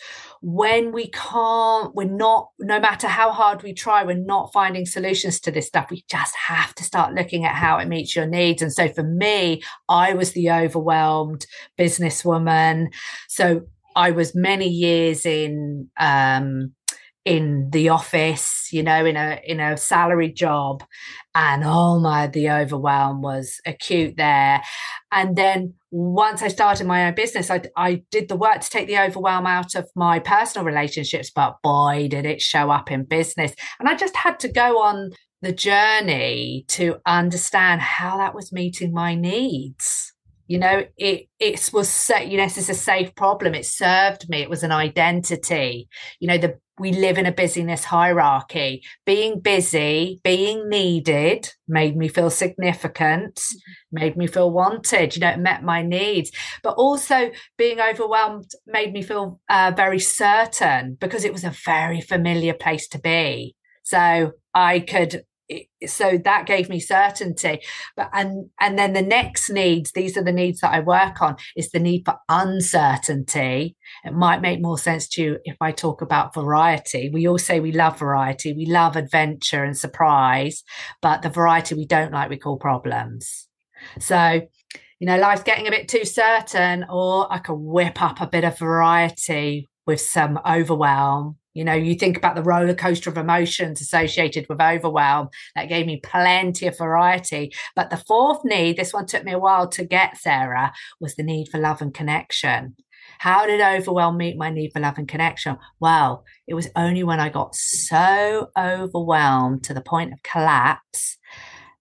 when 0.47 0.91
we 0.91 1.07
can't 1.07 1.95
we're 1.95 2.03
not 2.03 2.51
no 2.59 2.79
matter 2.79 3.07
how 3.07 3.31
hard 3.31 3.63
we 3.63 3.73
try 3.73 4.03
we're 4.03 4.15
not 4.15 4.53
finding 4.53 4.85
solutions 4.85 5.39
to 5.39 5.49
this 5.49 5.65
stuff. 5.65 5.89
We 5.89 6.03
just 6.07 6.35
have 6.35 6.75
to 6.75 6.83
start 6.83 7.15
looking 7.15 7.45
at 7.45 7.55
how 7.55 7.79
it 7.79 7.87
meets 7.87 8.15
your 8.15 8.27
needs. 8.27 8.61
And 8.61 8.71
so 8.71 8.87
for 8.87 9.01
me 9.01 9.63
i 9.89 10.13
was 10.13 10.33
the 10.33 10.51
overwhelmed 10.51 11.47
businesswoman. 11.79 12.93
So 13.27 13.61
i 13.95 14.11
was 14.11 14.35
many 14.35 14.67
years 14.67 15.25
in 15.25 15.89
um 15.99 16.75
in 17.25 17.71
the 17.71 17.89
office, 17.89 18.69
you 18.71 18.83
know, 18.83 19.03
in 19.03 19.17
a 19.17 19.41
in 19.43 19.59
a 19.59 19.75
salary 19.77 20.31
job, 20.31 20.83
and 21.35 21.63
oh 21.65 21.99
my, 21.99 22.27
the 22.27 22.49
overwhelm 22.49 23.21
was 23.21 23.59
acute 23.65 24.15
there. 24.15 24.63
And 25.11 25.35
then 25.35 25.73
once 25.91 26.41
I 26.41 26.47
started 26.47 26.87
my 26.87 27.07
own 27.07 27.13
business, 27.13 27.51
I 27.51 27.61
I 27.75 28.03
did 28.09 28.29
the 28.29 28.37
work 28.37 28.61
to 28.61 28.69
take 28.69 28.87
the 28.87 28.99
overwhelm 28.99 29.45
out 29.45 29.75
of 29.75 29.89
my 29.95 30.19
personal 30.19 30.65
relationships, 30.65 31.29
but 31.29 31.57
boy, 31.61 32.07
did 32.09 32.25
it 32.25 32.41
show 32.41 32.71
up 32.71 32.89
in 32.89 33.03
business. 33.03 33.53
And 33.79 33.89
I 33.89 33.95
just 33.95 34.15
had 34.15 34.39
to 34.39 34.47
go 34.47 34.81
on 34.81 35.11
the 35.41 35.51
journey 35.51 36.65
to 36.69 36.97
understand 37.05 37.81
how 37.81 38.17
that 38.17 38.33
was 38.33 38.51
meeting 38.51 38.93
my 38.93 39.13
needs 39.13 40.13
you 40.47 40.59
know 40.59 40.83
it 40.97 41.27
it 41.39 41.69
was 41.73 42.11
you 42.25 42.37
know 42.37 42.43
this 42.43 42.57
is 42.57 42.69
a 42.69 42.73
safe 42.73 43.13
problem 43.15 43.53
it 43.53 43.65
served 43.65 44.29
me 44.29 44.41
it 44.41 44.49
was 44.49 44.63
an 44.63 44.71
identity 44.71 45.87
you 46.19 46.27
know 46.27 46.37
the 46.37 46.57
we 46.77 46.91
live 46.91 47.17
in 47.17 47.25
a 47.25 47.31
busyness 47.31 47.85
hierarchy. 47.85 48.83
Being 49.05 49.39
busy 49.39 50.19
being 50.23 50.69
needed 50.69 51.49
made 51.67 51.95
me 51.95 52.07
feel 52.07 52.29
significant 52.29 53.35
mm-hmm. 53.35 53.71
made 53.91 54.17
me 54.17 54.27
feel 54.27 54.51
wanted 54.51 55.15
you 55.15 55.21
know 55.21 55.29
it 55.29 55.39
met 55.39 55.63
my 55.63 55.81
needs. 55.81 56.31
But 56.63 56.75
also 56.75 57.31
being 57.57 57.79
overwhelmed 57.79 58.51
made 58.65 58.93
me 58.93 59.01
feel 59.01 59.39
uh, 59.49 59.71
very 59.75 59.99
certain 59.99 60.97
because 60.99 61.23
it 61.25 61.33
was 61.33 61.43
a 61.43 61.55
very 61.65 62.01
familiar 62.01 62.53
place 62.53 62.87
to 62.89 62.99
be. 62.99 63.55
So 63.83 64.33
i 64.53 64.79
could 64.79 65.23
so 65.85 66.17
that 66.23 66.45
gave 66.45 66.69
me 66.69 66.79
certainty. 66.79 67.59
But 67.95 68.09
and 68.13 68.49
and 68.59 68.77
then 68.77 68.93
the 68.93 69.01
next 69.01 69.49
needs 69.49 69.91
these 69.91 70.17
are 70.17 70.23
the 70.23 70.31
needs 70.31 70.61
that 70.61 70.73
i 70.73 70.79
work 70.79 71.21
on 71.21 71.35
is 71.55 71.71
the 71.71 71.79
need 71.79 72.03
for 72.05 72.15
uncertainty. 72.29 73.75
It 74.03 74.13
might 74.13 74.41
make 74.41 74.61
more 74.61 74.77
sense 74.77 75.07
to 75.09 75.21
you 75.21 75.37
if 75.43 75.57
i 75.61 75.71
talk 75.71 76.01
about 76.01 76.33
variety. 76.33 77.09
We 77.09 77.27
all 77.27 77.37
say 77.37 77.59
we 77.59 77.71
love 77.71 77.99
variety 77.99 78.53
we 78.53 78.65
love 78.65 78.95
adventure 78.95 79.63
and 79.63 79.77
surprise 79.77 80.63
but 81.01 81.21
the 81.21 81.29
variety 81.29 81.75
we 81.75 81.85
don't 81.85 82.11
like 82.11 82.29
we 82.29 82.37
call 82.37 82.57
problems. 82.57 83.47
So 83.99 84.41
you 84.99 85.07
know 85.07 85.17
life's 85.17 85.43
getting 85.43 85.67
a 85.67 85.71
bit 85.71 85.87
too 85.89 86.05
certain 86.05 86.85
or 86.89 87.31
i 87.31 87.37
can 87.37 87.55
whip 87.65 88.01
up 88.01 88.21
a 88.21 88.27
bit 88.27 88.45
of 88.45 88.57
variety 88.57 89.67
with 89.85 89.99
some 89.99 90.39
overwhelm 90.45 91.37
you 91.55 91.63
know, 91.63 91.73
you 91.73 91.95
think 91.95 92.17
about 92.17 92.35
the 92.35 92.43
roller 92.43 92.75
coaster 92.75 93.09
of 93.09 93.17
emotions 93.17 93.81
associated 93.81 94.45
with 94.49 94.61
overwhelm. 94.61 95.29
That 95.55 95.69
gave 95.69 95.87
me 95.87 96.01
plenty 96.03 96.67
of 96.67 96.77
variety. 96.77 97.53
But 97.75 97.89
the 97.89 98.03
fourth 98.05 98.41
need, 98.43 98.75
this 98.75 98.93
one 98.93 99.07
took 99.07 99.23
me 99.23 99.31
a 99.31 99.39
while 99.39 99.67
to 99.69 99.85
get, 99.85 100.17
Sarah, 100.17 100.73
was 100.99 101.15
the 101.15 101.23
need 101.23 101.47
for 101.49 101.57
love 101.57 101.81
and 101.81 101.93
connection. 101.93 102.75
How 103.19 103.45
did 103.45 103.61
overwhelm 103.61 104.17
meet 104.17 104.37
my 104.37 104.49
need 104.49 104.73
for 104.73 104.81
love 104.81 104.97
and 104.97 105.07
connection? 105.07 105.57
Well, 105.79 106.25
it 106.45 106.55
was 106.55 106.67
only 106.75 107.03
when 107.03 107.21
I 107.21 107.29
got 107.29 107.55
so 107.55 108.49
overwhelmed 108.57 109.63
to 109.63 109.73
the 109.73 109.81
point 109.81 110.11
of 110.11 110.23
collapse 110.23 111.17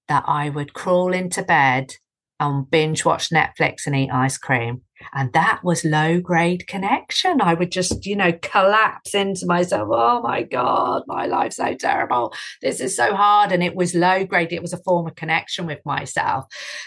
that 0.06 0.22
I 0.28 0.50
would 0.50 0.72
crawl 0.72 1.12
into 1.12 1.42
bed 1.42 1.96
and 2.38 2.70
binge 2.70 3.04
watch 3.04 3.30
Netflix 3.30 3.86
and 3.86 3.96
eat 3.96 4.10
ice 4.12 4.38
cream. 4.38 4.82
And 5.12 5.32
that 5.32 5.62
was 5.62 5.84
low 5.84 6.20
grade 6.20 6.66
connection. 6.66 7.40
I 7.40 7.54
would 7.54 7.70
just, 7.70 8.06
you 8.06 8.16
know, 8.16 8.32
collapse 8.42 9.14
into 9.14 9.46
myself. 9.46 9.88
Oh 9.92 10.20
my 10.22 10.42
God, 10.42 11.02
my 11.06 11.26
life's 11.26 11.56
so 11.56 11.74
terrible. 11.74 12.34
This 12.62 12.80
is 12.80 12.96
so 12.96 13.14
hard. 13.14 13.52
And 13.52 13.62
it 13.62 13.76
was 13.76 13.94
low 13.94 14.24
grade. 14.24 14.52
It 14.52 14.62
was 14.62 14.72
a 14.72 14.82
form 14.82 15.06
of 15.06 15.14
connection 15.14 15.66
with 15.66 15.80
myself. 15.84 16.46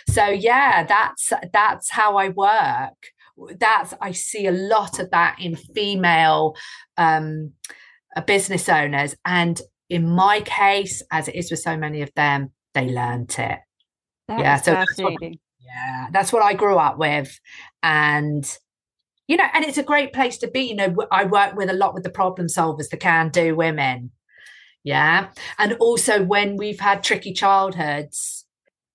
So 0.09 0.25
yeah, 0.25 0.83
that's 0.83 1.31
that's 1.53 1.91
how 1.91 2.17
I 2.17 2.29
work. 2.29 2.95
That's 3.59 3.93
I 4.01 4.11
see 4.11 4.47
a 4.47 4.51
lot 4.51 4.99
of 4.99 5.11
that 5.11 5.37
in 5.39 5.55
female 5.55 6.55
um 6.97 7.53
uh, 8.15 8.21
business 8.21 8.67
owners. 8.67 9.15
And 9.25 9.61
in 9.89 10.09
my 10.09 10.41
case, 10.41 11.03
as 11.11 11.27
it 11.27 11.35
is 11.35 11.51
with 11.51 11.59
so 11.59 11.77
many 11.77 12.01
of 12.01 12.11
them, 12.15 12.51
they 12.73 12.89
learned 12.89 13.35
it. 13.37 13.59
That 14.27 14.39
yeah, 14.39 14.57
so. 14.57 14.83
Yeah, 15.67 16.07
that's 16.11 16.31
what 16.31 16.43
I 16.43 16.53
grew 16.53 16.77
up 16.77 16.97
with. 16.97 17.39
And, 17.83 18.57
you 19.27 19.37
know, 19.37 19.45
and 19.53 19.65
it's 19.65 19.77
a 19.77 19.83
great 19.83 20.13
place 20.13 20.37
to 20.39 20.47
be. 20.47 20.61
You 20.61 20.75
know, 20.75 20.95
I 21.11 21.25
work 21.25 21.55
with 21.55 21.69
a 21.69 21.73
lot 21.73 21.93
with 21.93 22.03
the 22.03 22.09
problem 22.09 22.47
solvers, 22.47 22.89
the 22.89 22.97
can 22.97 23.29
do 23.29 23.55
women. 23.55 24.11
Yeah. 24.83 25.29
And 25.59 25.73
also 25.73 26.23
when 26.23 26.55
we've 26.55 26.79
had 26.79 27.03
tricky 27.03 27.33
childhoods, 27.33 28.45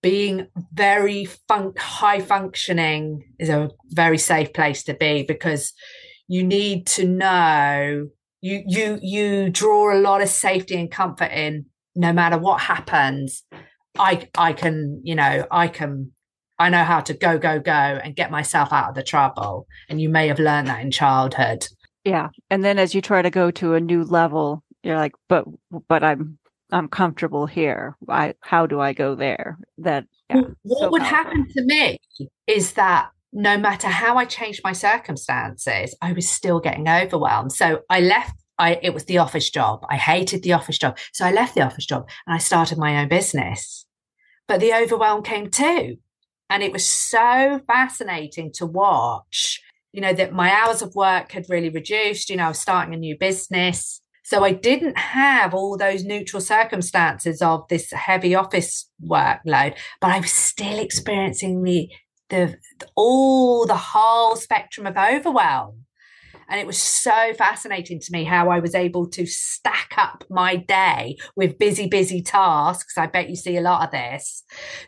being 0.03 0.49
very 0.73 1.27
fun- 1.49 1.75
high 1.79 2.21
functioning 2.21 3.23
is 3.39 3.49
a 3.49 3.71
very 3.91 4.19
safe 4.19 4.53
place 4.53 4.83
to 4.85 4.95
be 4.95 5.23
because 5.23 5.73
you 6.29 6.43
need 6.43 6.87
to 6.87 7.07
know 7.07 8.09
you 8.41 8.63
you 8.67 8.99
you 9.01 9.49
draw 9.49 9.95
a 9.95 10.01
lot 10.01 10.21
of 10.21 10.29
safety 10.29 10.75
and 10.77 10.91
comfort 10.91 11.31
in 11.31 11.67
no 11.95 12.13
matter 12.13 12.37
what 12.37 12.61
happens 12.61 13.45
i 13.99 14.29
i 14.37 14.53
can 14.53 15.01
you 15.05 15.15
know 15.15 15.47
i 15.51 15.69
can 15.69 16.11
I 16.63 16.69
know 16.69 16.85
how 16.85 17.01
to 17.01 17.13
go, 17.13 17.39
go, 17.39 17.59
go 17.59 17.73
and 17.73 18.15
get 18.15 18.31
myself 18.31 18.73
out 18.73 18.91
of 18.91 18.95
the 18.95 19.03
trouble. 19.03 19.67
And 19.89 20.01
you 20.01 20.09
may 20.09 20.29
have 20.29 20.39
learned 20.39 20.69
that 20.69 20.81
in 20.81 20.93
childhood. 20.93 21.67
Yeah. 22.05 22.29
And 22.51 22.65
then 22.65 22.79
as 22.79 22.95
you 22.95 23.03
try 23.03 23.21
to 23.21 23.31
go 23.31 23.51
to 23.51 23.75
a 23.75 23.81
new 23.81 24.05
level, 24.05 24.63
you're 24.85 24.97
like, 24.97 25.15
but, 25.29 25.45
but 25.89 26.05
I'm, 26.05 26.39
I'm 26.71 26.87
comfortable 26.87 27.47
here. 27.47 27.97
I, 28.09 28.35
how 28.41 28.67
do 28.67 28.81
I 28.81 28.93
go 28.93 29.17
there? 29.17 29.59
That 29.79 30.05
yeah, 30.31 30.43
what 30.63 30.79
so 30.79 30.91
would 30.91 31.03
powerful. 31.03 31.17
happen 31.17 31.49
to 31.57 31.65
me 31.65 31.99
is 32.47 32.75
that 32.75 33.09
no 33.33 33.59
matter 33.59 33.89
how 33.89 34.17
I 34.17 34.25
changed 34.25 34.61
my 34.63 34.73
circumstances, 34.73 35.97
I 36.01 36.13
was 36.13 36.31
still 36.31 36.61
getting 36.61 36.89
overwhelmed. 36.89 37.53
So 37.53 37.81
I 37.91 38.01
left 38.01 38.37
I, 38.57 38.79
it 38.83 38.95
was 38.95 39.07
the 39.07 39.19
office 39.19 39.51
job. 39.51 39.85
I 39.91 39.97
hated 39.97 40.45
the 40.45 40.53
office 40.53 40.79
job. 40.79 40.97
So 41.13 41.25
I 41.25 41.33
left 41.33 41.57
the 41.57 41.63
office 41.63 41.87
job 41.87 42.09
and 42.27 42.35
I 42.35 42.39
started 42.39 42.79
my 42.79 43.03
own 43.03 43.09
business. 43.09 43.85
But 44.47 44.61
the 44.61 44.75
overwhelm 44.75 45.25
came 45.25 45.51
too. 45.51 45.97
And 46.53 46.63
it 46.63 46.71
was 46.71 46.87
so 46.87 47.63
fascinating 47.67 48.53
to 48.57 48.67
watch, 48.67 49.59
you 49.91 50.03
know, 50.03 50.13
that 50.13 50.35
my 50.35 50.53
hours 50.53 50.83
of 50.83 50.95
work 50.95 51.33
had 51.33 51.47
really 51.49 51.71
reduced. 51.71 52.29
You 52.29 52.37
know, 52.37 52.45
I 52.45 52.49
was 52.49 52.59
starting 52.59 52.93
a 52.93 52.99
new 52.99 53.17
business. 53.17 54.03
So 54.23 54.45
I 54.45 54.53
didn't 54.53 54.99
have 54.99 55.55
all 55.55 55.79
those 55.79 56.05
neutral 56.05 56.43
circumstances 56.43 57.41
of 57.41 57.67
this 57.69 57.91
heavy 57.93 58.35
office 58.35 58.87
workload, 59.03 59.79
but 59.99 60.11
I 60.11 60.21
was 60.21 60.31
still 60.31 60.79
experiencing 60.79 61.63
the, 61.63 61.89
the 62.29 62.59
all 62.97 63.65
the 63.65 63.75
whole 63.75 64.37
spectrum 64.37 64.87
of 64.87 64.99
overwhelm. 64.99 65.87
And 66.51 66.61
it 66.61 66.67
was 66.67 66.77
so 66.77 67.33
fascinating 67.33 67.99
to 67.99 68.13
me 68.13 68.25
how 68.25 68.51
I 68.51 68.59
was 68.59 68.75
able 68.75 69.09
to 69.09 69.25
stack 69.25 69.95
up 69.97 70.25
my 70.29 70.57
day 70.57 71.17
with 71.35 71.59
busy, 71.59 71.87
busy 71.87 72.21
tasks. 72.21 72.99
I 72.99 73.07
bet 73.07 73.31
you 73.31 73.37
see 73.37 73.57
a 73.57 73.63
lot 73.63 73.87
of 73.87 73.91
this 73.91 74.45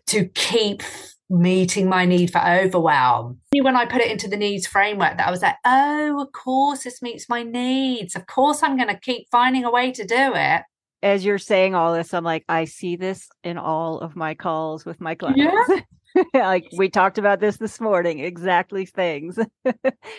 to 0.08 0.26
keep 0.26 0.82
meeting 1.30 1.88
my 1.88 2.04
need 2.04 2.30
for 2.30 2.46
overwhelm. 2.46 3.40
When 3.52 3.76
I 3.76 3.86
put 3.86 4.00
it 4.00 4.10
into 4.10 4.28
the 4.28 4.36
needs 4.36 4.66
framework, 4.66 5.16
that 5.16 5.26
I 5.26 5.30
was 5.30 5.42
like, 5.42 5.56
oh, 5.64 6.22
of 6.22 6.32
course, 6.32 6.84
this 6.84 7.02
meets 7.02 7.28
my 7.28 7.42
needs. 7.42 8.14
Of 8.14 8.26
course, 8.26 8.62
I'm 8.62 8.76
going 8.76 8.88
to 8.88 8.98
keep 8.98 9.28
finding 9.30 9.64
a 9.64 9.70
way 9.70 9.92
to 9.92 10.04
do 10.04 10.32
it. 10.34 10.62
As 11.02 11.24
you're 11.24 11.38
saying 11.38 11.74
all 11.74 11.94
this, 11.94 12.14
I'm 12.14 12.24
like, 12.24 12.44
I 12.48 12.64
see 12.64 12.96
this 12.96 13.28
in 13.42 13.58
all 13.58 13.98
of 13.98 14.16
my 14.16 14.34
calls 14.34 14.84
with 14.84 15.00
my 15.00 15.14
clients. 15.14 15.40
Yeah. 15.68 15.80
like 16.34 16.68
we 16.76 16.88
talked 16.88 17.18
about 17.18 17.40
this 17.40 17.56
this 17.56 17.80
morning, 17.80 18.20
exactly 18.20 18.86
things. 18.86 19.38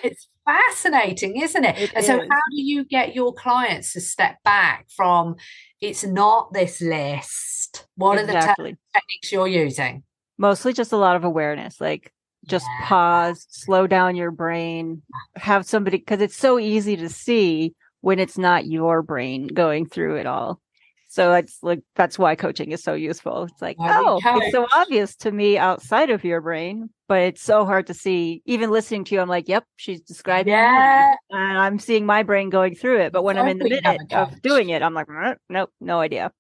it's 0.03 0.27
fascinating, 0.45 1.41
isn't 1.41 1.63
it? 1.63 1.77
it 1.77 1.91
and 1.95 2.01
is. 2.01 2.05
so, 2.05 2.19
how 2.19 2.41
do 2.51 2.62
you 2.62 2.83
get 2.83 3.15
your 3.15 3.33
clients 3.33 3.93
to 3.93 4.01
step 4.01 4.43
back 4.43 4.88
from 4.95 5.35
it's 5.81 6.03
not 6.03 6.53
this 6.53 6.81
list? 6.81 7.88
What 7.95 8.19
exactly. 8.19 8.71
are 8.71 8.71
the 8.71 8.71
te- 8.71 8.77
techniques 8.93 9.31
you're 9.31 9.47
using? 9.47 10.03
Mostly 10.38 10.74
just 10.74 10.92
a 10.92 10.98
lot 10.98 11.15
of 11.15 11.24
awareness, 11.24 11.80
like 11.80 12.12
just 12.46 12.65
yeah. 12.80 12.88
pause, 12.88 13.46
slow 13.50 13.88
down 13.88 14.15
your 14.15 14.32
brain, 14.32 15.01
have 15.36 15.65
somebody, 15.65 15.98
because 15.98 16.22
it's 16.22 16.36
so 16.36 16.60
easy 16.60 16.96
to 16.98 17.10
see 17.10 17.74
when 18.01 18.20
it's 18.20 18.38
not 18.38 18.68
your 18.68 19.01
brain 19.01 19.48
going 19.48 19.86
through 19.86 20.15
it 20.15 20.25
all. 20.25 20.60
So 21.08 21.34
it's 21.34 21.60
like 21.62 21.80
that's 21.96 22.20
why 22.20 22.36
coaching 22.36 22.74
is 22.74 22.84
so 22.84 22.94
useful. 22.94 23.44
It's 23.44 23.62
like, 23.62 23.77
oh, 23.80 24.20
it's 24.22 24.51
so 24.51 24.68
obvious 24.75 25.15
to 25.18 25.32
me 25.32 25.58
outside 25.58 26.10
of 26.10 26.25
your 26.25 26.42
brain, 26.42 26.89
but 27.08 27.22
it's 27.22 27.42
so 27.42 27.63
hard 27.63 27.88
to 27.88 27.94
see. 27.94 28.42
Even 28.46 28.70
listening 28.70 29.06
to 29.06 29.15
you, 29.15 29.22
I'm 29.22 29.30
like, 29.30 29.48
yep, 29.48 29.63
she's 29.77 30.01
describing 30.01 30.51
yeah. 30.51 31.13
it, 31.13 31.20
and 31.30 31.58
I'm 31.58 31.80
seeing 31.80 32.06
my 32.06 32.24
brain 32.24 32.50
going 32.50 32.75
through 32.75 33.00
it. 33.00 33.13
But 33.13 33.24
when 33.24 33.38
I'm 33.38 33.48
in 33.48 33.60
the 33.60 33.70
minute 33.70 34.12
of 34.12 34.42
doing 34.42 34.70
it, 34.70 34.82
I'm 34.82 34.94
like, 34.94 35.08
mm, 35.08 35.38
nope, 35.50 35.70
no 35.80 36.01
idea. 36.01 36.34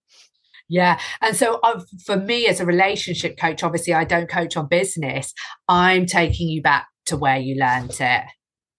Yeah. 0.67 0.99
And 1.21 1.35
so 1.35 1.59
for 2.05 2.17
me 2.17 2.47
as 2.47 2.59
a 2.59 2.65
relationship 2.65 3.37
coach, 3.37 3.63
obviously 3.63 3.93
I 3.93 4.03
don't 4.03 4.29
coach 4.29 4.57
on 4.57 4.67
business. 4.67 5.33
I'm 5.67 6.05
taking 6.05 6.49
you 6.49 6.61
back 6.61 6.87
to 7.05 7.17
where 7.17 7.37
you 7.37 7.55
learned 7.55 7.97
it 7.99 8.23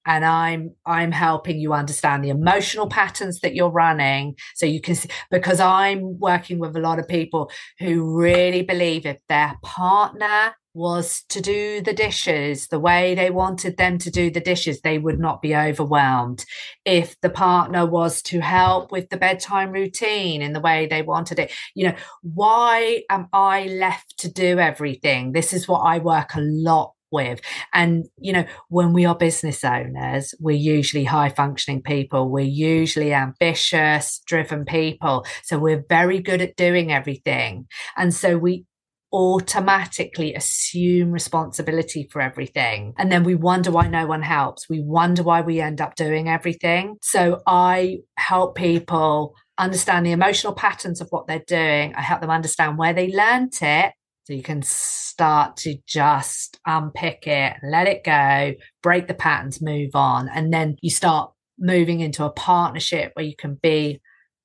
and 0.06 0.24
i'm 0.24 0.70
i'm 0.86 1.12
helping 1.12 1.58
you 1.58 1.72
understand 1.72 2.24
the 2.24 2.30
emotional 2.30 2.88
patterns 2.88 3.40
that 3.40 3.54
you're 3.54 3.70
running 3.70 4.34
so 4.54 4.64
you 4.64 4.80
can 4.80 4.94
see 4.94 5.08
because 5.30 5.60
i'm 5.60 6.18
working 6.18 6.58
with 6.58 6.76
a 6.76 6.80
lot 6.80 6.98
of 6.98 7.06
people 7.08 7.50
who 7.78 8.18
really 8.18 8.62
believe 8.62 9.04
if 9.04 9.18
their 9.28 9.54
partner 9.62 10.54
was 10.76 11.22
to 11.30 11.40
do 11.40 11.80
the 11.80 11.94
dishes 11.94 12.68
the 12.68 12.78
way 12.78 13.14
they 13.14 13.30
wanted 13.30 13.78
them 13.78 13.96
to 13.96 14.10
do 14.10 14.30
the 14.30 14.40
dishes, 14.40 14.82
they 14.82 14.98
would 14.98 15.18
not 15.18 15.40
be 15.40 15.56
overwhelmed. 15.56 16.44
If 16.84 17.18
the 17.22 17.30
partner 17.30 17.86
was 17.86 18.20
to 18.22 18.40
help 18.40 18.92
with 18.92 19.08
the 19.08 19.16
bedtime 19.16 19.72
routine 19.72 20.42
in 20.42 20.52
the 20.52 20.60
way 20.60 20.86
they 20.86 21.00
wanted 21.00 21.38
it, 21.38 21.50
you 21.74 21.88
know, 21.88 21.94
why 22.22 23.02
am 23.08 23.28
I 23.32 23.64
left 23.64 24.18
to 24.18 24.30
do 24.30 24.58
everything? 24.58 25.32
This 25.32 25.54
is 25.54 25.66
what 25.66 25.80
I 25.80 25.98
work 25.98 26.34
a 26.34 26.40
lot 26.40 26.92
with. 27.10 27.40
And, 27.72 28.04
you 28.18 28.32
know, 28.34 28.44
when 28.68 28.92
we 28.92 29.06
are 29.06 29.14
business 29.14 29.64
owners, 29.64 30.34
we're 30.40 30.56
usually 30.56 31.04
high 31.04 31.30
functioning 31.30 31.80
people. 31.80 32.28
We're 32.28 32.40
usually 32.44 33.14
ambitious, 33.14 34.20
driven 34.26 34.66
people. 34.66 35.24
So 35.42 35.58
we're 35.58 35.84
very 35.88 36.20
good 36.20 36.42
at 36.42 36.56
doing 36.56 36.92
everything. 36.92 37.66
And 37.96 38.12
so 38.12 38.36
we 38.36 38.66
automatically 39.12 40.34
assume 40.34 41.12
responsibility 41.12 42.08
for 42.10 42.20
everything. 42.20 42.94
And 42.98 43.10
then 43.10 43.24
we 43.24 43.34
wonder 43.34 43.70
why 43.70 43.88
no 43.88 44.06
one 44.06 44.22
helps. 44.22 44.68
We 44.68 44.80
wonder 44.80 45.22
why 45.22 45.40
we 45.40 45.60
end 45.60 45.80
up 45.80 45.94
doing 45.94 46.28
everything. 46.28 46.96
So 47.02 47.40
I 47.46 47.98
help 48.16 48.56
people 48.56 49.34
understand 49.58 50.04
the 50.04 50.12
emotional 50.12 50.52
patterns 50.52 51.00
of 51.00 51.08
what 51.10 51.26
they're 51.26 51.42
doing. 51.46 51.94
I 51.94 52.02
help 52.02 52.20
them 52.20 52.30
understand 52.30 52.78
where 52.78 52.92
they 52.92 53.12
learnt 53.12 53.62
it 53.62 53.92
so 54.24 54.32
you 54.32 54.42
can 54.42 54.62
start 54.62 55.56
to 55.58 55.76
just 55.86 56.58
unpick 56.66 57.28
it, 57.28 57.54
let 57.62 57.86
it 57.86 58.02
go, 58.02 58.54
break 58.82 59.06
the 59.06 59.14
patterns, 59.14 59.62
move 59.62 59.90
on. 59.94 60.28
And 60.28 60.52
then 60.52 60.76
you 60.82 60.90
start 60.90 61.32
moving 61.58 62.00
into 62.00 62.24
a 62.24 62.30
partnership 62.30 63.12
where 63.14 63.24
you 63.24 63.36
can 63.36 63.54
be 63.62 64.00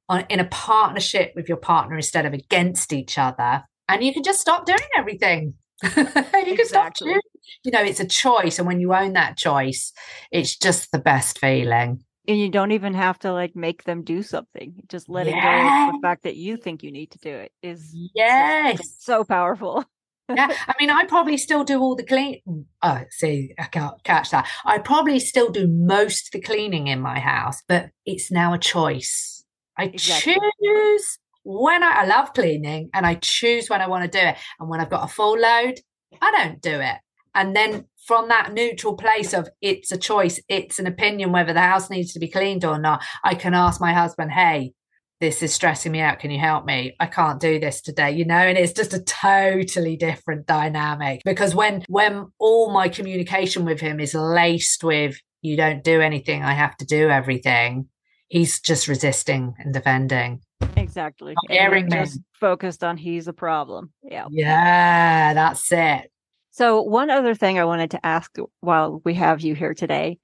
on, 0.08 0.26
in 0.30 0.40
a 0.40 0.46
partnership 0.46 1.34
with 1.36 1.50
your 1.50 1.58
partner 1.58 1.96
instead 1.96 2.26
of 2.28 2.34
against 2.34 2.94
each 2.94 3.18
other. 3.18 3.64
And 3.94 4.04
you 4.04 4.14
can 4.14 4.24
just 4.24 4.42
stop 4.42 4.66
doing 4.66 4.80
everything. 4.98 5.54
you 5.84 5.92
can 5.92 6.66
stop 6.66 6.94
doing, 6.96 7.20
you 7.64 7.72
know, 7.72 7.82
it's 7.82 8.00
a 8.00 8.08
choice. 8.08 8.60
And 8.60 8.68
when 8.68 8.80
you 8.80 8.94
own 8.94 9.14
that 9.14 9.38
choice, 9.38 9.94
it's 10.32 10.56
just 10.58 10.92
the 10.92 11.00
best 11.00 11.40
feeling 11.40 12.04
and 12.28 12.40
you 12.40 12.50
don't 12.50 12.72
even 12.72 12.94
have 12.94 13.20
to 13.20 13.34
like 13.34 13.56
make 13.56 13.84
them 13.84 14.04
do 14.04 14.22
something 14.22 14.76
just 14.88 15.10
letting 15.10 15.36
yes. 15.36 15.44
go 15.44 15.88
of 15.90 15.94
the 15.96 16.08
fact 16.08 16.24
that 16.24 16.36
you 16.36 16.58
think 16.58 16.84
you 16.84 16.92
need 16.92 17.12
to 17.12 17.20
do 17.20 17.30
it 17.30 17.52
is 17.62 17.94
yes 18.16 18.80
so 19.00 19.24
powerful 19.24 19.84
yeah 20.30 20.48
i 20.68 20.74
mean 20.80 20.90
i 20.90 21.04
probably 21.06 21.38
still 21.38 21.64
do 21.64 21.80
all 21.80 21.96
the 21.96 22.04
clean 22.04 22.66
oh 22.82 23.02
see 23.10 23.54
i 23.60 23.66
can't 23.66 24.04
catch 24.04 24.32
that 24.32 24.48
i 24.66 24.78
probably 24.78 25.20
still 25.20 25.52
do 25.52 25.68
most 25.68 26.28
of 26.28 26.32
the 26.32 26.42
cleaning 26.42 26.88
in 26.88 27.00
my 27.00 27.20
house 27.20 27.62
but 27.68 27.90
it's 28.06 28.32
now 28.32 28.54
a 28.54 28.58
choice 28.58 29.44
i 29.78 29.86
exactly. 29.86 30.38
choose 30.64 31.18
when 31.44 31.84
I, 31.84 32.02
I 32.02 32.06
love 32.06 32.34
cleaning 32.34 32.90
and 32.94 33.06
i 33.06 33.16
choose 33.16 33.70
when 33.70 33.82
i 33.82 33.88
want 33.88 34.10
to 34.10 34.20
do 34.20 34.26
it 34.26 34.38
and 34.60 34.70
when 34.70 34.80
i've 34.80 34.90
got 34.90 35.04
a 35.04 35.14
full 35.14 35.38
load 35.40 35.80
i 36.22 36.32
don't 36.32 36.62
do 36.62 36.80
it 36.80 36.98
and 37.34 37.56
then 37.56 37.86
from 38.06 38.30
that 38.30 38.54
neutral 38.54 38.96
place 38.96 39.34
of 39.34 39.48
it's 39.62 39.92
a 39.92 39.98
choice, 39.98 40.40
it's 40.50 40.80
an 40.80 40.88
opinion 40.88 41.32
whether 41.32 41.54
the 41.54 41.62
house 41.62 41.90
needs 41.90 42.14
to 42.14 42.20
be 42.20 42.28
cleaned 42.28 42.66
or 42.66 42.80
not, 42.80 43.04
I 43.24 43.36
can 43.36 43.54
ask 43.54 43.80
my 43.80 43.94
husband, 43.94 44.32
hey, 44.32 44.74
this 45.20 45.44
is 45.44 45.54
stressing 45.54 45.92
me 45.92 46.00
out. 46.00 46.18
Can 46.18 46.32
you 46.32 46.40
help 46.40 46.66
me? 46.66 46.96
I 47.00 47.06
can't 47.06 47.40
do 47.40 47.60
this 47.60 47.80
today, 47.82 48.12
you 48.12 48.26
know, 48.26 48.34
and 48.36 48.58
it's 48.58 48.74
just 48.74 48.94
a 48.94 49.04
totally 49.04 49.96
different 49.96 50.48
dynamic 50.48 51.22
because 51.24 51.54
when 51.54 51.84
when 51.88 52.32
all 52.40 52.74
my 52.74 52.90
communication 52.90 53.64
with 53.64 53.80
him 53.80 54.00
is 54.00 54.16
laced 54.16 54.84
with 54.84 55.18
you 55.44 55.56
don't 55.56 55.84
do 55.84 56.02
anything, 56.02 56.44
I 56.44 56.54
have 56.54 56.76
to 56.78 56.86
do 56.86 57.10
everything, 57.10 57.88
he's 58.30 58.60
just 58.60 58.88
resisting 58.88 59.54
and 59.60 59.74
defending. 59.74 60.42
Exactly. 60.76 61.36
Airing 61.50 61.90
just 61.90 62.20
focused 62.34 62.84
on 62.84 62.98
he's 62.98 63.28
a 63.28 63.34
problem. 63.34 63.92
Yeah. 64.04 64.26
Yeah, 64.30 65.34
that's 65.34 65.72
it. 65.72 66.12
So, 66.52 66.82
one 66.82 67.10
other 67.10 67.34
thing 67.34 67.58
I 67.58 67.66
wanted 67.66 67.92
to 67.92 68.06
ask 68.06 68.36
while 68.60 69.02
we 69.06 69.14
have 69.14 69.42
you 69.42 69.56
here 69.56 69.74
today 69.74 70.20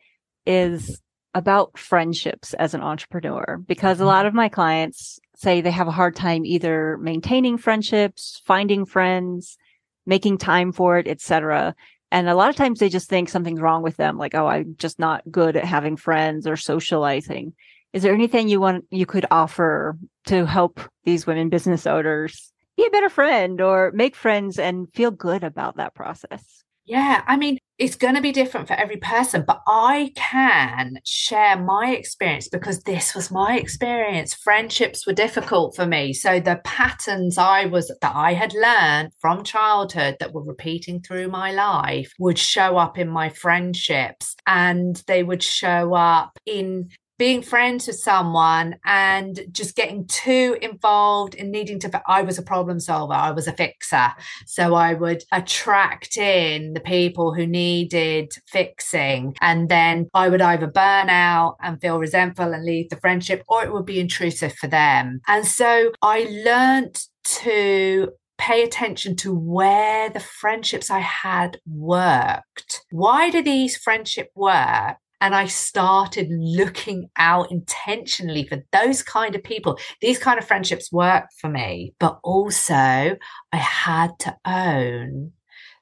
is 0.46 1.02
about 1.34 1.78
friendships 1.78 2.54
as 2.56 2.74
an 2.74 2.82
entrepreneur, 2.82 3.62
because 3.66 4.00
a 4.00 4.06
lot 4.06 4.20
mm-hmm. 4.20 4.28
of 4.28 4.34
my 4.34 4.50
clients 4.50 5.20
say 5.36 5.62
they 5.62 5.72
have 5.72 5.88
a 5.88 5.92
hard 5.92 6.16
time 6.16 6.46
either 6.46 6.98
maintaining 6.98 7.58
friendships, 7.58 8.42
finding 8.46 8.86
friends, 8.86 9.58
making 10.06 10.38
time 10.38 10.72
for 10.72 10.98
it, 10.98 11.08
etc. 11.08 11.76
And 12.12 12.28
a 12.28 12.36
lot 12.36 12.50
of 12.50 12.56
times 12.56 12.80
they 12.80 12.90
just 12.90 13.10
think 13.10 13.30
something's 13.30 13.62
wrong 13.62 13.84
with 13.84 13.98
them, 13.98 14.18
like, 14.18 14.34
oh, 14.36 14.48
I'm 14.48 14.76
just 14.78 15.00
not 15.00 15.30
good 15.30 15.56
at 15.56 15.66
having 15.66 15.96
friends 15.96 16.48
or 16.48 16.58
socializing. 16.58 17.54
Is 17.94 18.04
there 18.04 18.14
anything 18.14 18.48
you 18.48 18.60
want 18.60 18.86
you 18.92 19.06
could 19.06 19.26
offer 19.32 19.98
to 20.28 20.46
help 20.46 20.80
these 21.04 21.26
women 21.26 21.50
business 21.50 21.88
owners 21.88 22.52
be 22.76 22.86
a 22.86 22.92
better 22.92 23.10
friend 23.10 23.60
or 23.62 23.92
make 23.94 24.16
friends 24.16 24.60
and 24.60 24.88
feel 24.94 25.12
good 25.12 25.44
about 25.44 25.78
that 25.78 25.96
process? 25.96 26.64
Yeah, 26.88 27.22
I 27.28 27.36
mean, 27.36 27.58
it's 27.78 27.98
going 27.98 28.16
to 28.16 28.22
be 28.22 28.32
different 28.32 28.70
for 28.70 28.74
every 28.74 28.96
person, 28.96 29.44
but 29.46 29.62
I 29.68 30.14
can 30.16 31.00
share 31.04 31.62
my 31.62 31.92
experience 31.92 32.48
because 32.48 32.80
this 32.80 33.14
was 33.14 33.30
my 33.30 33.58
experience. 33.58 34.34
Friendships 34.34 35.06
were 35.06 35.12
difficult 35.12 35.76
for 35.76 35.86
me. 35.86 36.14
So 36.14 36.40
the 36.40 36.62
patterns 36.64 37.38
I 37.38 37.66
was 37.66 37.90
that 37.90 38.16
I 38.16 38.34
had 38.34 38.54
learned 38.54 39.12
from 39.20 39.44
childhood 39.44 40.16
that 40.22 40.34
were 40.34 40.44
repeating 40.44 41.02
through 41.02 41.28
my 41.28 41.52
life 41.52 42.14
would 42.20 42.40
show 42.40 42.78
up 42.78 42.98
in 42.98 43.10
my 43.10 43.30
friendships 43.30 44.38
and 44.48 44.96
they 45.08 45.24
would 45.24 45.44
show 45.44 45.94
up 45.94 46.40
in 46.46 46.90
being 47.18 47.42
friends 47.42 47.88
with 47.88 47.98
someone 47.98 48.76
and 48.86 49.40
just 49.52 49.76
getting 49.76 50.06
too 50.08 50.58
involved 50.62 51.36
in 51.36 51.52
needing 51.52 51.80
to 51.80 52.02
i 52.08 52.22
was 52.22 52.38
a 52.38 52.44
problem 52.44 52.80
solver 52.80 53.14
i 53.14 53.32
was 53.32 53.48
a 53.48 53.54
fixer 53.54 54.12
so 54.46 54.76
i 54.76 54.94
would 54.94 55.24
attract 55.32 56.18
in 56.18 56.74
the 56.74 56.80
people 56.80 57.34
who 57.34 57.46
needed 57.46 58.32
fixing 58.46 59.36
and 59.42 59.70
then 59.70 60.08
i 60.14 60.30
would 60.30 60.42
either 60.42 60.68
burn 60.68 61.10
out 61.10 61.58
and 61.62 61.82
feel 61.82 62.00
resentful 62.00 62.54
and 62.54 62.66
leave 62.66 62.90
the 62.90 62.98
friendship 62.98 63.44
or 63.48 63.64
it 63.64 63.74
would 63.74 63.86
be 63.86 64.00
intrusive 64.00 64.54
for 64.54 64.68
them 64.68 65.20
and 65.28 65.46
so 65.46 65.92
i 66.02 66.28
learned 66.46 66.98
to 67.24 68.10
pay 68.38 68.64
attention 68.64 69.16
to 69.16 69.34
where 69.34 70.10
the 70.10 70.20
friendships 70.20 70.92
I 70.92 71.00
had 71.00 71.58
worked. 71.66 72.86
Why 72.92 73.30
do 73.30 73.42
these 73.42 73.76
friendships 73.78 74.30
work? 74.36 74.98
And 75.20 75.34
I 75.34 75.48
started 75.48 76.28
looking 76.30 77.10
out 77.18 77.52
intentionally 77.52 78.48
for 78.48 78.64
those 78.72 79.02
kind 79.02 79.36
of 79.36 79.44
people. 79.44 79.80
These 80.02 80.20
kind 80.20 80.38
of 80.38 80.48
friendships 80.48 80.92
work 80.92 81.26
for 81.40 81.50
me, 81.50 81.94
but 82.00 82.20
also 82.24 82.76
I 82.76 83.58
had 83.58 84.12
to 84.20 84.36
own 84.46 85.32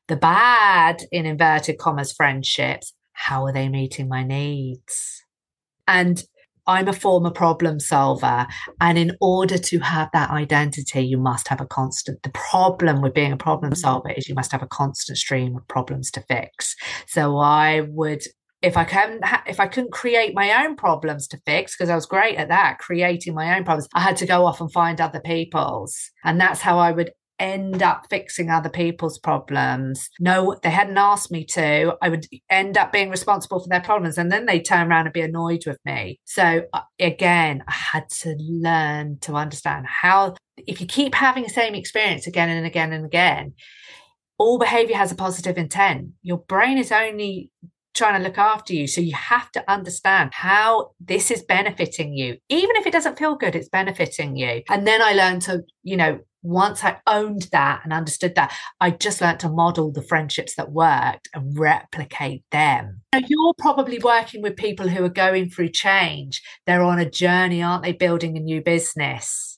the 0.08 0.16
bad, 0.16 1.04
in 1.12 1.26
inverted 1.26 1.78
commas, 1.80 2.14
friendships. 2.14 2.94
How 3.14 3.46
are 3.46 3.54
they 3.54 3.70
meeting 3.70 4.08
my 4.08 4.24
needs? 4.24 5.24
And 5.88 6.24
I'm 6.68 6.88
a 6.88 6.94
former 6.94 7.32
problem 7.32 7.80
solver. 7.80 8.48
And 8.82 8.98
in 8.98 9.16
order 9.22 9.58
to 9.58 9.80
have 9.80 10.10
that 10.14 10.32
identity, 10.32 11.02
you 11.02 11.18
must 11.18 11.48
have 11.48 11.62
a 11.62 11.66
constant. 11.66 12.24
The 12.24 12.30
problem 12.30 13.02
with 13.02 13.14
being 13.14 13.32
a 13.32 13.38
problem 13.38 13.72
mm-hmm. 13.72 13.80
solver 13.80 14.12
is 14.12 14.28
you 14.28 14.36
must 14.36 14.52
have 14.52 14.64
a 14.64 14.68
constant 14.68 15.18
stream 15.18 15.56
of 15.56 15.68
problems 15.68 16.10
to 16.12 16.22
fix. 16.22 16.76
So 17.08 17.38
I 17.38 17.82
would 17.82 18.24
if 18.66 18.76
I 18.76 18.84
can 18.84 19.20
if 19.46 19.60
I 19.60 19.68
couldn't 19.68 19.92
create 19.92 20.34
my 20.34 20.66
own 20.66 20.76
problems 20.76 21.28
to 21.28 21.40
fix 21.46 21.78
because 21.78 21.90
I 21.90 21.96
was 21.96 22.08
great 22.08 22.38
at 22.38 22.50
that 22.50 22.80
creating 22.80 23.36
my 23.36 23.56
own 23.56 23.64
problems 23.64 23.88
I 23.94 24.02
had 24.02 24.18
to 24.18 24.26
go 24.26 24.46
off 24.46 24.60
and 24.60 24.72
find 24.72 25.00
other 25.00 25.20
people's. 25.20 25.96
And 26.24 26.42
that's 26.42 26.62
how 26.62 26.80
I 26.80 26.92
would 26.92 27.12
end 27.38 27.84
up 27.84 28.08
fixing 28.10 28.50
other 28.50 28.70
people's 28.70 29.20
problems. 29.20 30.10
No 30.20 30.58
they 30.64 30.72
hadn't 30.72 30.98
asked 30.98 31.32
me 31.32 31.46
to. 31.46 31.96
I 32.02 32.10
would 32.10 32.26
end 32.50 32.76
up 32.76 32.92
being 32.92 33.12
responsible 33.12 33.60
for 33.60 33.70
their 33.70 33.82
problems 33.82 34.18
and 34.18 34.32
then 34.32 34.48
they 34.48 34.60
turn 34.60 34.90
around 34.90 35.06
and 35.06 35.14
be 35.14 35.22
annoyed 35.22 35.64
with 35.68 35.78
me. 35.86 36.20
So 36.26 36.64
uh, 36.74 36.82
again 37.00 37.64
I 37.68 37.72
had 37.72 38.10
to 38.22 38.36
learn 38.40 39.20
to 39.22 39.36
understand 39.36 39.86
how 39.88 40.36
if 40.58 40.82
you 40.82 40.88
keep 40.88 41.14
having 41.14 41.44
the 41.44 41.50
same 41.50 41.76
experience 41.76 42.26
again 42.26 42.50
and 42.50 42.66
again 42.66 42.94
and 42.94 43.06
again 43.06 43.54
all 44.38 44.58
behavior 44.58 44.98
has 44.98 45.12
a 45.12 45.16
positive 45.16 45.58
intent. 45.58 46.10
Your 46.24 46.40
brain 46.40 46.78
is 46.78 46.92
only 46.92 47.52
trying 47.96 48.22
to 48.22 48.28
look 48.28 48.38
after 48.38 48.74
you. 48.74 48.88
So 48.88 49.02
you 49.02 49.16
have 49.16 49.52
to 49.54 49.72
understand 49.72 50.32
how 50.34 50.92
this 51.00 51.32
is 51.32 51.44
benefiting 51.44 52.14
you. 52.14 52.38
Even 52.50 52.76
if 52.76 52.86
it 52.86 52.94
doesn't 52.94 53.18
feel 53.18 53.36
good, 53.36 53.56
it's 53.56 53.70
benefiting 53.70 54.36
you. 54.36 54.62
And 54.70 54.86
then 54.86 55.02
I 55.02 55.14
learned 55.14 55.42
to, 55.44 55.64
you 55.84 55.98
know, 55.98 56.20
once 56.44 56.84
I 56.84 56.98
owned 57.08 57.48
that 57.52 57.82
and 57.84 57.92
understood 57.92 58.36
that, 58.36 58.54
I 58.80 58.92
just 58.92 59.20
learned 59.20 59.40
to 59.40 59.50
model 59.50 59.92
the 59.92 60.04
friendships 60.04 60.56
that 60.56 60.72
worked 60.72 61.28
and 61.34 61.58
replicate 61.58 62.44
them. 62.52 63.02
So 63.16 63.22
you're 63.28 63.56
probably 63.58 63.98
working 63.98 64.44
with 64.44 64.56
people 64.56 64.88
who 64.88 65.04
are 65.04 65.10
going 65.10 65.50
through 65.50 65.70
change. 65.70 66.44
They're 66.68 66.84
on 66.84 67.00
a 67.00 67.10
journey, 67.10 67.64
aren't 67.64 67.84
they? 67.84 67.94
Building 67.94 68.38
a 68.38 68.42
new 68.42 68.62
business 68.62 69.55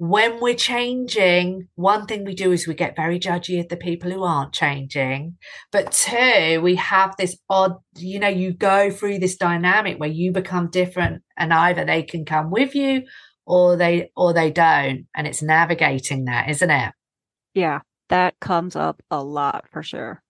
when 0.00 0.40
we're 0.40 0.54
changing, 0.54 1.68
one 1.74 2.06
thing 2.06 2.24
we 2.24 2.34
do 2.34 2.52
is 2.52 2.66
we 2.66 2.72
get 2.72 2.96
very 2.96 3.20
judgy 3.20 3.60
of 3.60 3.68
the 3.68 3.76
people 3.76 4.10
who 4.10 4.22
aren't 4.22 4.54
changing. 4.54 5.36
But 5.72 5.92
two, 5.92 6.58
we 6.62 6.76
have 6.76 7.14
this 7.18 7.36
odd, 7.50 7.74
you 7.98 8.18
know, 8.18 8.28
you 8.28 8.54
go 8.54 8.90
through 8.90 9.18
this 9.18 9.36
dynamic 9.36 10.00
where 10.00 10.08
you 10.08 10.32
become 10.32 10.70
different 10.70 11.22
and 11.36 11.52
either 11.52 11.84
they 11.84 12.02
can 12.02 12.24
come 12.24 12.50
with 12.50 12.74
you 12.74 13.02
or 13.44 13.76
they 13.76 14.10
or 14.16 14.32
they 14.32 14.50
don't. 14.50 15.04
And 15.14 15.26
it's 15.26 15.42
navigating 15.42 16.24
that, 16.24 16.48
isn't 16.48 16.70
it? 16.70 16.94
Yeah, 17.52 17.80
that 18.08 18.40
comes 18.40 18.76
up 18.76 19.02
a 19.10 19.22
lot 19.22 19.66
for 19.70 19.82
sure. 19.82 20.22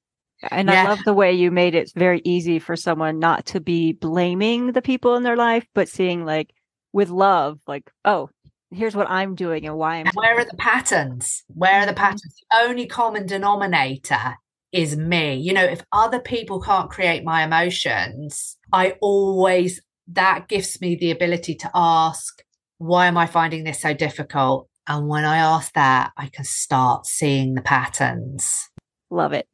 And 0.50 0.66
yeah. 0.66 0.82
I 0.82 0.88
love 0.88 1.04
the 1.04 1.14
way 1.14 1.34
you 1.34 1.52
made 1.52 1.76
it 1.76 1.92
very 1.94 2.20
easy 2.24 2.58
for 2.58 2.74
someone 2.74 3.20
not 3.20 3.46
to 3.46 3.60
be 3.60 3.92
blaming 3.92 4.72
the 4.72 4.82
people 4.82 5.14
in 5.14 5.22
their 5.22 5.36
life, 5.36 5.68
but 5.76 5.88
seeing 5.88 6.24
like 6.24 6.52
with 6.92 7.10
love, 7.10 7.60
like, 7.68 7.88
oh, 8.04 8.30
here's 8.70 8.94
what 8.94 9.10
I'm 9.10 9.34
doing 9.34 9.66
and 9.66 9.76
why 9.76 9.96
I'm. 9.96 10.06
Where 10.14 10.38
are 10.38 10.44
the 10.44 10.56
patterns? 10.56 11.42
Where 11.48 11.80
are 11.80 11.86
the 11.86 11.92
mm-hmm. 11.92 12.04
patterns? 12.04 12.36
The 12.50 12.58
only 12.58 12.86
common 12.86 13.26
denominator 13.26 14.36
is 14.72 14.96
me. 14.96 15.34
You 15.34 15.52
know, 15.52 15.64
if 15.64 15.82
other 15.92 16.20
people 16.20 16.60
can't 16.60 16.90
create 16.90 17.24
my 17.24 17.44
emotions, 17.44 18.56
I 18.72 18.96
always, 19.00 19.80
that 20.08 20.48
gives 20.48 20.80
me 20.80 20.96
the 20.96 21.10
ability 21.10 21.56
to 21.56 21.70
ask, 21.74 22.42
why 22.78 23.06
am 23.06 23.16
I 23.16 23.26
finding 23.26 23.64
this 23.64 23.80
so 23.80 23.92
difficult? 23.92 24.68
And 24.86 25.08
when 25.08 25.24
I 25.24 25.38
ask 25.38 25.72
that, 25.74 26.12
I 26.16 26.28
can 26.28 26.44
start 26.44 27.06
seeing 27.06 27.54
the 27.54 27.62
patterns. 27.62 28.70
Love 29.10 29.32
it. 29.32 29.46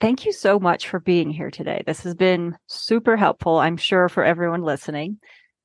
Thank 0.00 0.24
you 0.26 0.32
so 0.32 0.58
much 0.58 0.88
for 0.88 0.98
being 0.98 1.30
here 1.30 1.50
today. 1.50 1.82
This 1.86 2.02
has 2.02 2.14
been 2.14 2.56
super 2.66 3.16
helpful, 3.16 3.58
I'm 3.58 3.76
sure, 3.76 4.08
for 4.08 4.24
everyone 4.24 4.62
listening 4.62 5.18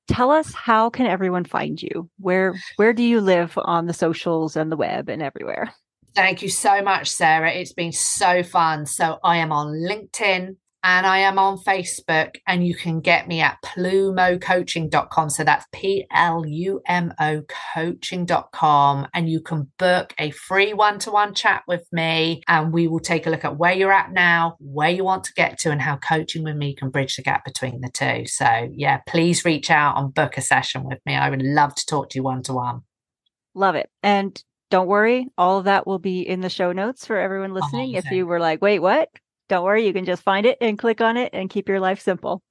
tell 0.08 0.32
us 0.32 0.54
how 0.54 0.89
can 0.89 1.06
everyone 1.06 1.43
find 1.43 1.82
you? 1.82 2.10
Where 2.20 2.56
where 2.78 2.93
do 2.93 3.04
you 3.04 3.22
live 3.22 3.58
on 3.58 3.88
the 3.88 3.93
socials 3.93 4.56
and 4.56 4.72
the 4.72 4.78
web 4.78 5.10
and 5.10 5.22
everywhere? 5.22 5.74
Thank 6.15 6.41
you 6.41 6.50
so 6.50 6.82
much 6.82 7.10
sarah. 7.10 7.52
It's 7.52 7.74
been 7.74 7.91
so 7.91 8.43
fun. 8.43 8.86
So 8.86 9.20
i 9.24 9.38
am 9.38 9.52
on 9.52 9.67
linkedin 9.67 10.56
and 10.84 11.06
I 11.06 11.20
am 11.20 11.40
on 11.40 11.58
Facebook, 11.58 12.36
and 12.48 12.66
you 12.66 12.76
can 12.76 13.02
get 13.02 13.28
me 13.28 13.42
at 13.42 13.58
plumo 13.63 14.40
So 15.30 15.44
that's 15.44 15.66
P 15.72 16.06
L 16.13 16.46
U 16.46 16.82
M 16.88 17.13
O 17.20 17.44
coaching.com. 17.74 19.08
And 19.13 19.30
you 19.30 19.42
can 19.42 19.72
book 19.78 20.13
a 20.20 20.32
free 20.32 20.74
one 20.74 21.00
to 21.00 21.12
one 21.12 21.34
chat 21.34 21.63
with 21.68 21.88
me, 21.92 22.42
and 22.48 22.72
we 22.72 22.88
will 22.88 23.00
take 23.00 23.28
a 23.28 23.30
look 23.30 23.44
at 23.44 23.58
where 23.58 23.74
you're 23.74 23.92
at 23.92 24.12
now, 24.12 24.56
where 24.60 24.90
you 24.90 25.04
want 25.04 25.24
to 25.26 25.34
get 25.34 25.58
to, 25.60 25.72
and 25.72 25.82
how 25.82 25.98
coaching 25.98 26.44
with 26.44 26.56
me 26.56 26.76
can 26.76 26.90
bridge 26.90 27.16
the 27.16 27.24
gap 27.24 27.44
between 27.44 27.82
the 27.82 27.90
two. 27.90 28.26
So, 28.28 28.70
yeah, 28.74 29.02
please 29.08 29.46
reach 29.46 29.72
out 29.72 29.98
and 29.98 30.13
book 30.13 30.38
a 30.38 30.42
session 30.42 30.84
with 30.84 31.00
me. 31.06 31.16
I 31.16 31.30
would 31.30 31.42
love 31.42 31.76
to 31.76 31.86
talk 31.86 32.10
to 32.12 32.20
you 32.20 32.24
one 32.24 32.44
to 32.44 32.54
one. 32.54 32.82
Love 33.56 33.76
it. 33.76 33.90
And 34.04 34.42
don't 34.70 34.88
worry, 34.88 35.28
all 35.38 35.58
of 35.58 35.66
that 35.66 35.88
will 35.88 36.00
be 36.00 36.22
in 36.22 36.42
the 36.42 36.50
show 36.50 36.72
notes 36.72 37.06
for 37.06 37.18
everyone 37.18 37.54
listening. 37.54 37.94
If 37.94 38.12
you 38.12 38.28
were 38.28 38.40
like, 38.40 38.62
wait, 38.62 38.80
what? 38.80 39.10
Don't 39.49 39.63
worry, 39.63 39.86
you 39.86 39.93
can 39.93 40.05
just 40.05 40.23
find 40.23 40.45
it 40.45 40.57
and 40.62 40.77
click 40.77 41.01
on 41.01 41.17
it 41.17 41.29
and 41.33 41.49
keep 41.49 41.69
your 41.69 41.79
life 41.79 42.01
simple. 42.01 42.43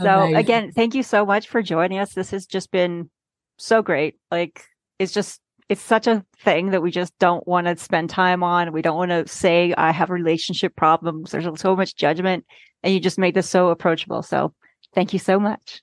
So 0.00 0.22
Amazing. 0.22 0.36
again, 0.36 0.72
thank 0.72 0.94
you 0.94 1.02
so 1.02 1.24
much 1.24 1.48
for 1.48 1.62
joining 1.62 1.98
us. 1.98 2.14
This 2.14 2.30
has 2.30 2.46
just 2.46 2.70
been 2.70 3.10
so 3.58 3.82
great. 3.82 4.16
Like 4.30 4.64
it's 4.98 5.12
just 5.12 5.40
it's 5.68 5.80
such 5.80 6.06
a 6.06 6.24
thing 6.38 6.70
that 6.70 6.82
we 6.82 6.90
just 6.90 7.16
don't 7.18 7.46
want 7.46 7.66
to 7.66 7.76
spend 7.76 8.10
time 8.10 8.42
on. 8.42 8.72
We 8.72 8.82
don't 8.82 8.96
want 8.96 9.10
to 9.10 9.26
say 9.26 9.72
I 9.76 9.92
have 9.92 10.10
relationship 10.10 10.76
problems. 10.76 11.30
There's 11.30 11.60
so 11.60 11.74
much 11.74 11.96
judgment 11.96 12.44
and 12.82 12.92
you 12.92 13.00
just 13.00 13.18
made 13.18 13.34
this 13.34 13.48
so 13.48 13.68
approachable. 13.68 14.22
So 14.22 14.52
thank 14.94 15.12
you 15.12 15.18
so 15.18 15.40
much. 15.40 15.80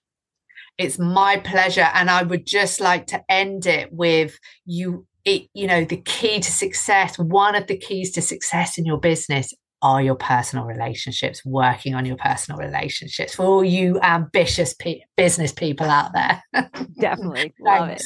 It's 0.78 1.00
my 1.00 1.38
pleasure 1.38 1.88
and 1.93 2.10
I 2.10 2.24
would 2.24 2.45
just 2.45 2.80
like 2.80 3.08
to 3.08 3.24
end 3.30 3.65
it 3.65 3.91
with 3.91 4.38
you 4.65 5.06
it, 5.24 5.43
you 5.54 5.67
know 5.67 5.86
the 5.86 5.97
key 5.97 6.39
to 6.39 6.52
success 6.52 7.19
one 7.19 7.54
of 7.54 7.67
the 7.67 7.78
keys 7.78 8.12
to 8.13 8.24
success 8.24 8.80
in 8.80 8.88
your 8.88 8.97
business 8.97 9.54
are 9.82 10.02
your 10.02 10.15
personal 10.15 10.65
relationships, 10.65 11.44
working 11.46 11.96
on 11.96 12.06
your 12.06 12.17
personal 12.17 12.60
relationships 12.60 13.36
for 13.36 13.44
all 13.44 13.63
you 13.63 14.00
ambitious 14.02 14.74
pe- 14.74 15.02
business 15.17 15.52
people 15.52 15.88
out 15.88 16.13
there. 16.13 16.44
Definitely. 17.00 17.54
Love 17.60 17.89
it. 17.89 18.04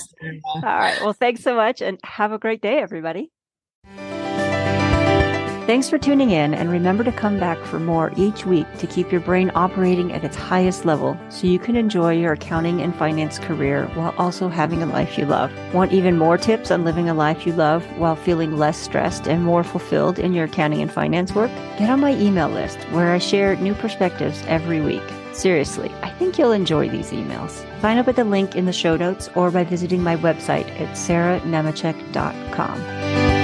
All 0.56 0.62
right. 0.62 1.02
Well, 1.02 1.14
thanks 1.14 1.42
so 1.42 1.56
much 1.56 1.82
and 1.82 2.00
have 2.04 2.32
a 2.32 2.40
great 2.40 2.62
day, 2.62 2.80
everybody. 2.80 3.32
Thanks 5.66 5.90
for 5.90 5.98
tuning 5.98 6.30
in, 6.30 6.54
and 6.54 6.70
remember 6.70 7.04
to 7.04 7.12
come 7.12 7.40
back 7.40 7.58
for 7.66 7.80
more 7.80 8.14
each 8.16 8.46
week 8.46 8.68
to 8.78 8.86
keep 8.86 9.12
your 9.12 9.20
brain 9.20 9.52
operating 9.56 10.14
at 10.14 10.24
its 10.24 10.36
highest 10.36 10.86
level 10.86 11.18
so 11.30 11.48
you 11.48 11.58
can 11.58 11.76
enjoy 11.76 12.14
your 12.14 12.34
accounting 12.34 12.84
and 12.84 12.96
finance 12.96 13.40
career 13.40 13.88
while 13.96 14.14
also 14.20 14.48
having 14.48 14.84
a 14.84 14.86
life 14.86 15.18
you 15.18 15.26
love. 15.26 15.52
Want 15.74 15.92
even 15.92 16.20
more 16.20 16.38
tips 16.38 16.70
on 16.70 16.84
living 16.84 17.10
a 17.10 17.16
life 17.16 17.48
you 17.48 17.54
love 17.54 17.84
while 17.98 18.16
feeling 18.16 18.58
less 18.58 18.78
stressed 18.78 19.28
and 19.28 19.44
more 19.44 19.64
fulfilled 19.64 20.20
in 20.20 20.34
your 20.34 20.46
accounting 20.46 20.84
and 20.84 20.92
finance 20.92 21.34
work? 21.34 21.50
Get 21.80 21.90
on 21.90 22.00
my 22.00 22.14
email 22.14 22.50
list 22.50 22.78
where 22.92 23.12
I 23.12 23.18
share 23.18 23.56
new 23.56 23.74
perspectives 23.74 24.44
every 24.46 24.82
week. 24.82 25.02
Seriously, 25.34 25.92
I 26.04 26.12
think 26.12 26.38
you'll 26.38 26.52
enjoy 26.52 26.90
these 26.90 27.10
emails. 27.10 27.66
Sign 27.82 27.98
up 27.98 28.08
at 28.08 28.18
the 28.18 28.24
link 28.24 28.56
in 28.56 28.66
the 28.66 28.72
show 28.72 28.98
notes 28.98 29.32
or 29.34 29.50
by 29.50 29.64
visiting 29.64 30.04
my 30.04 30.16
website 30.16 30.70
at 30.80 30.96
sarahnemecek.com. 30.96 33.35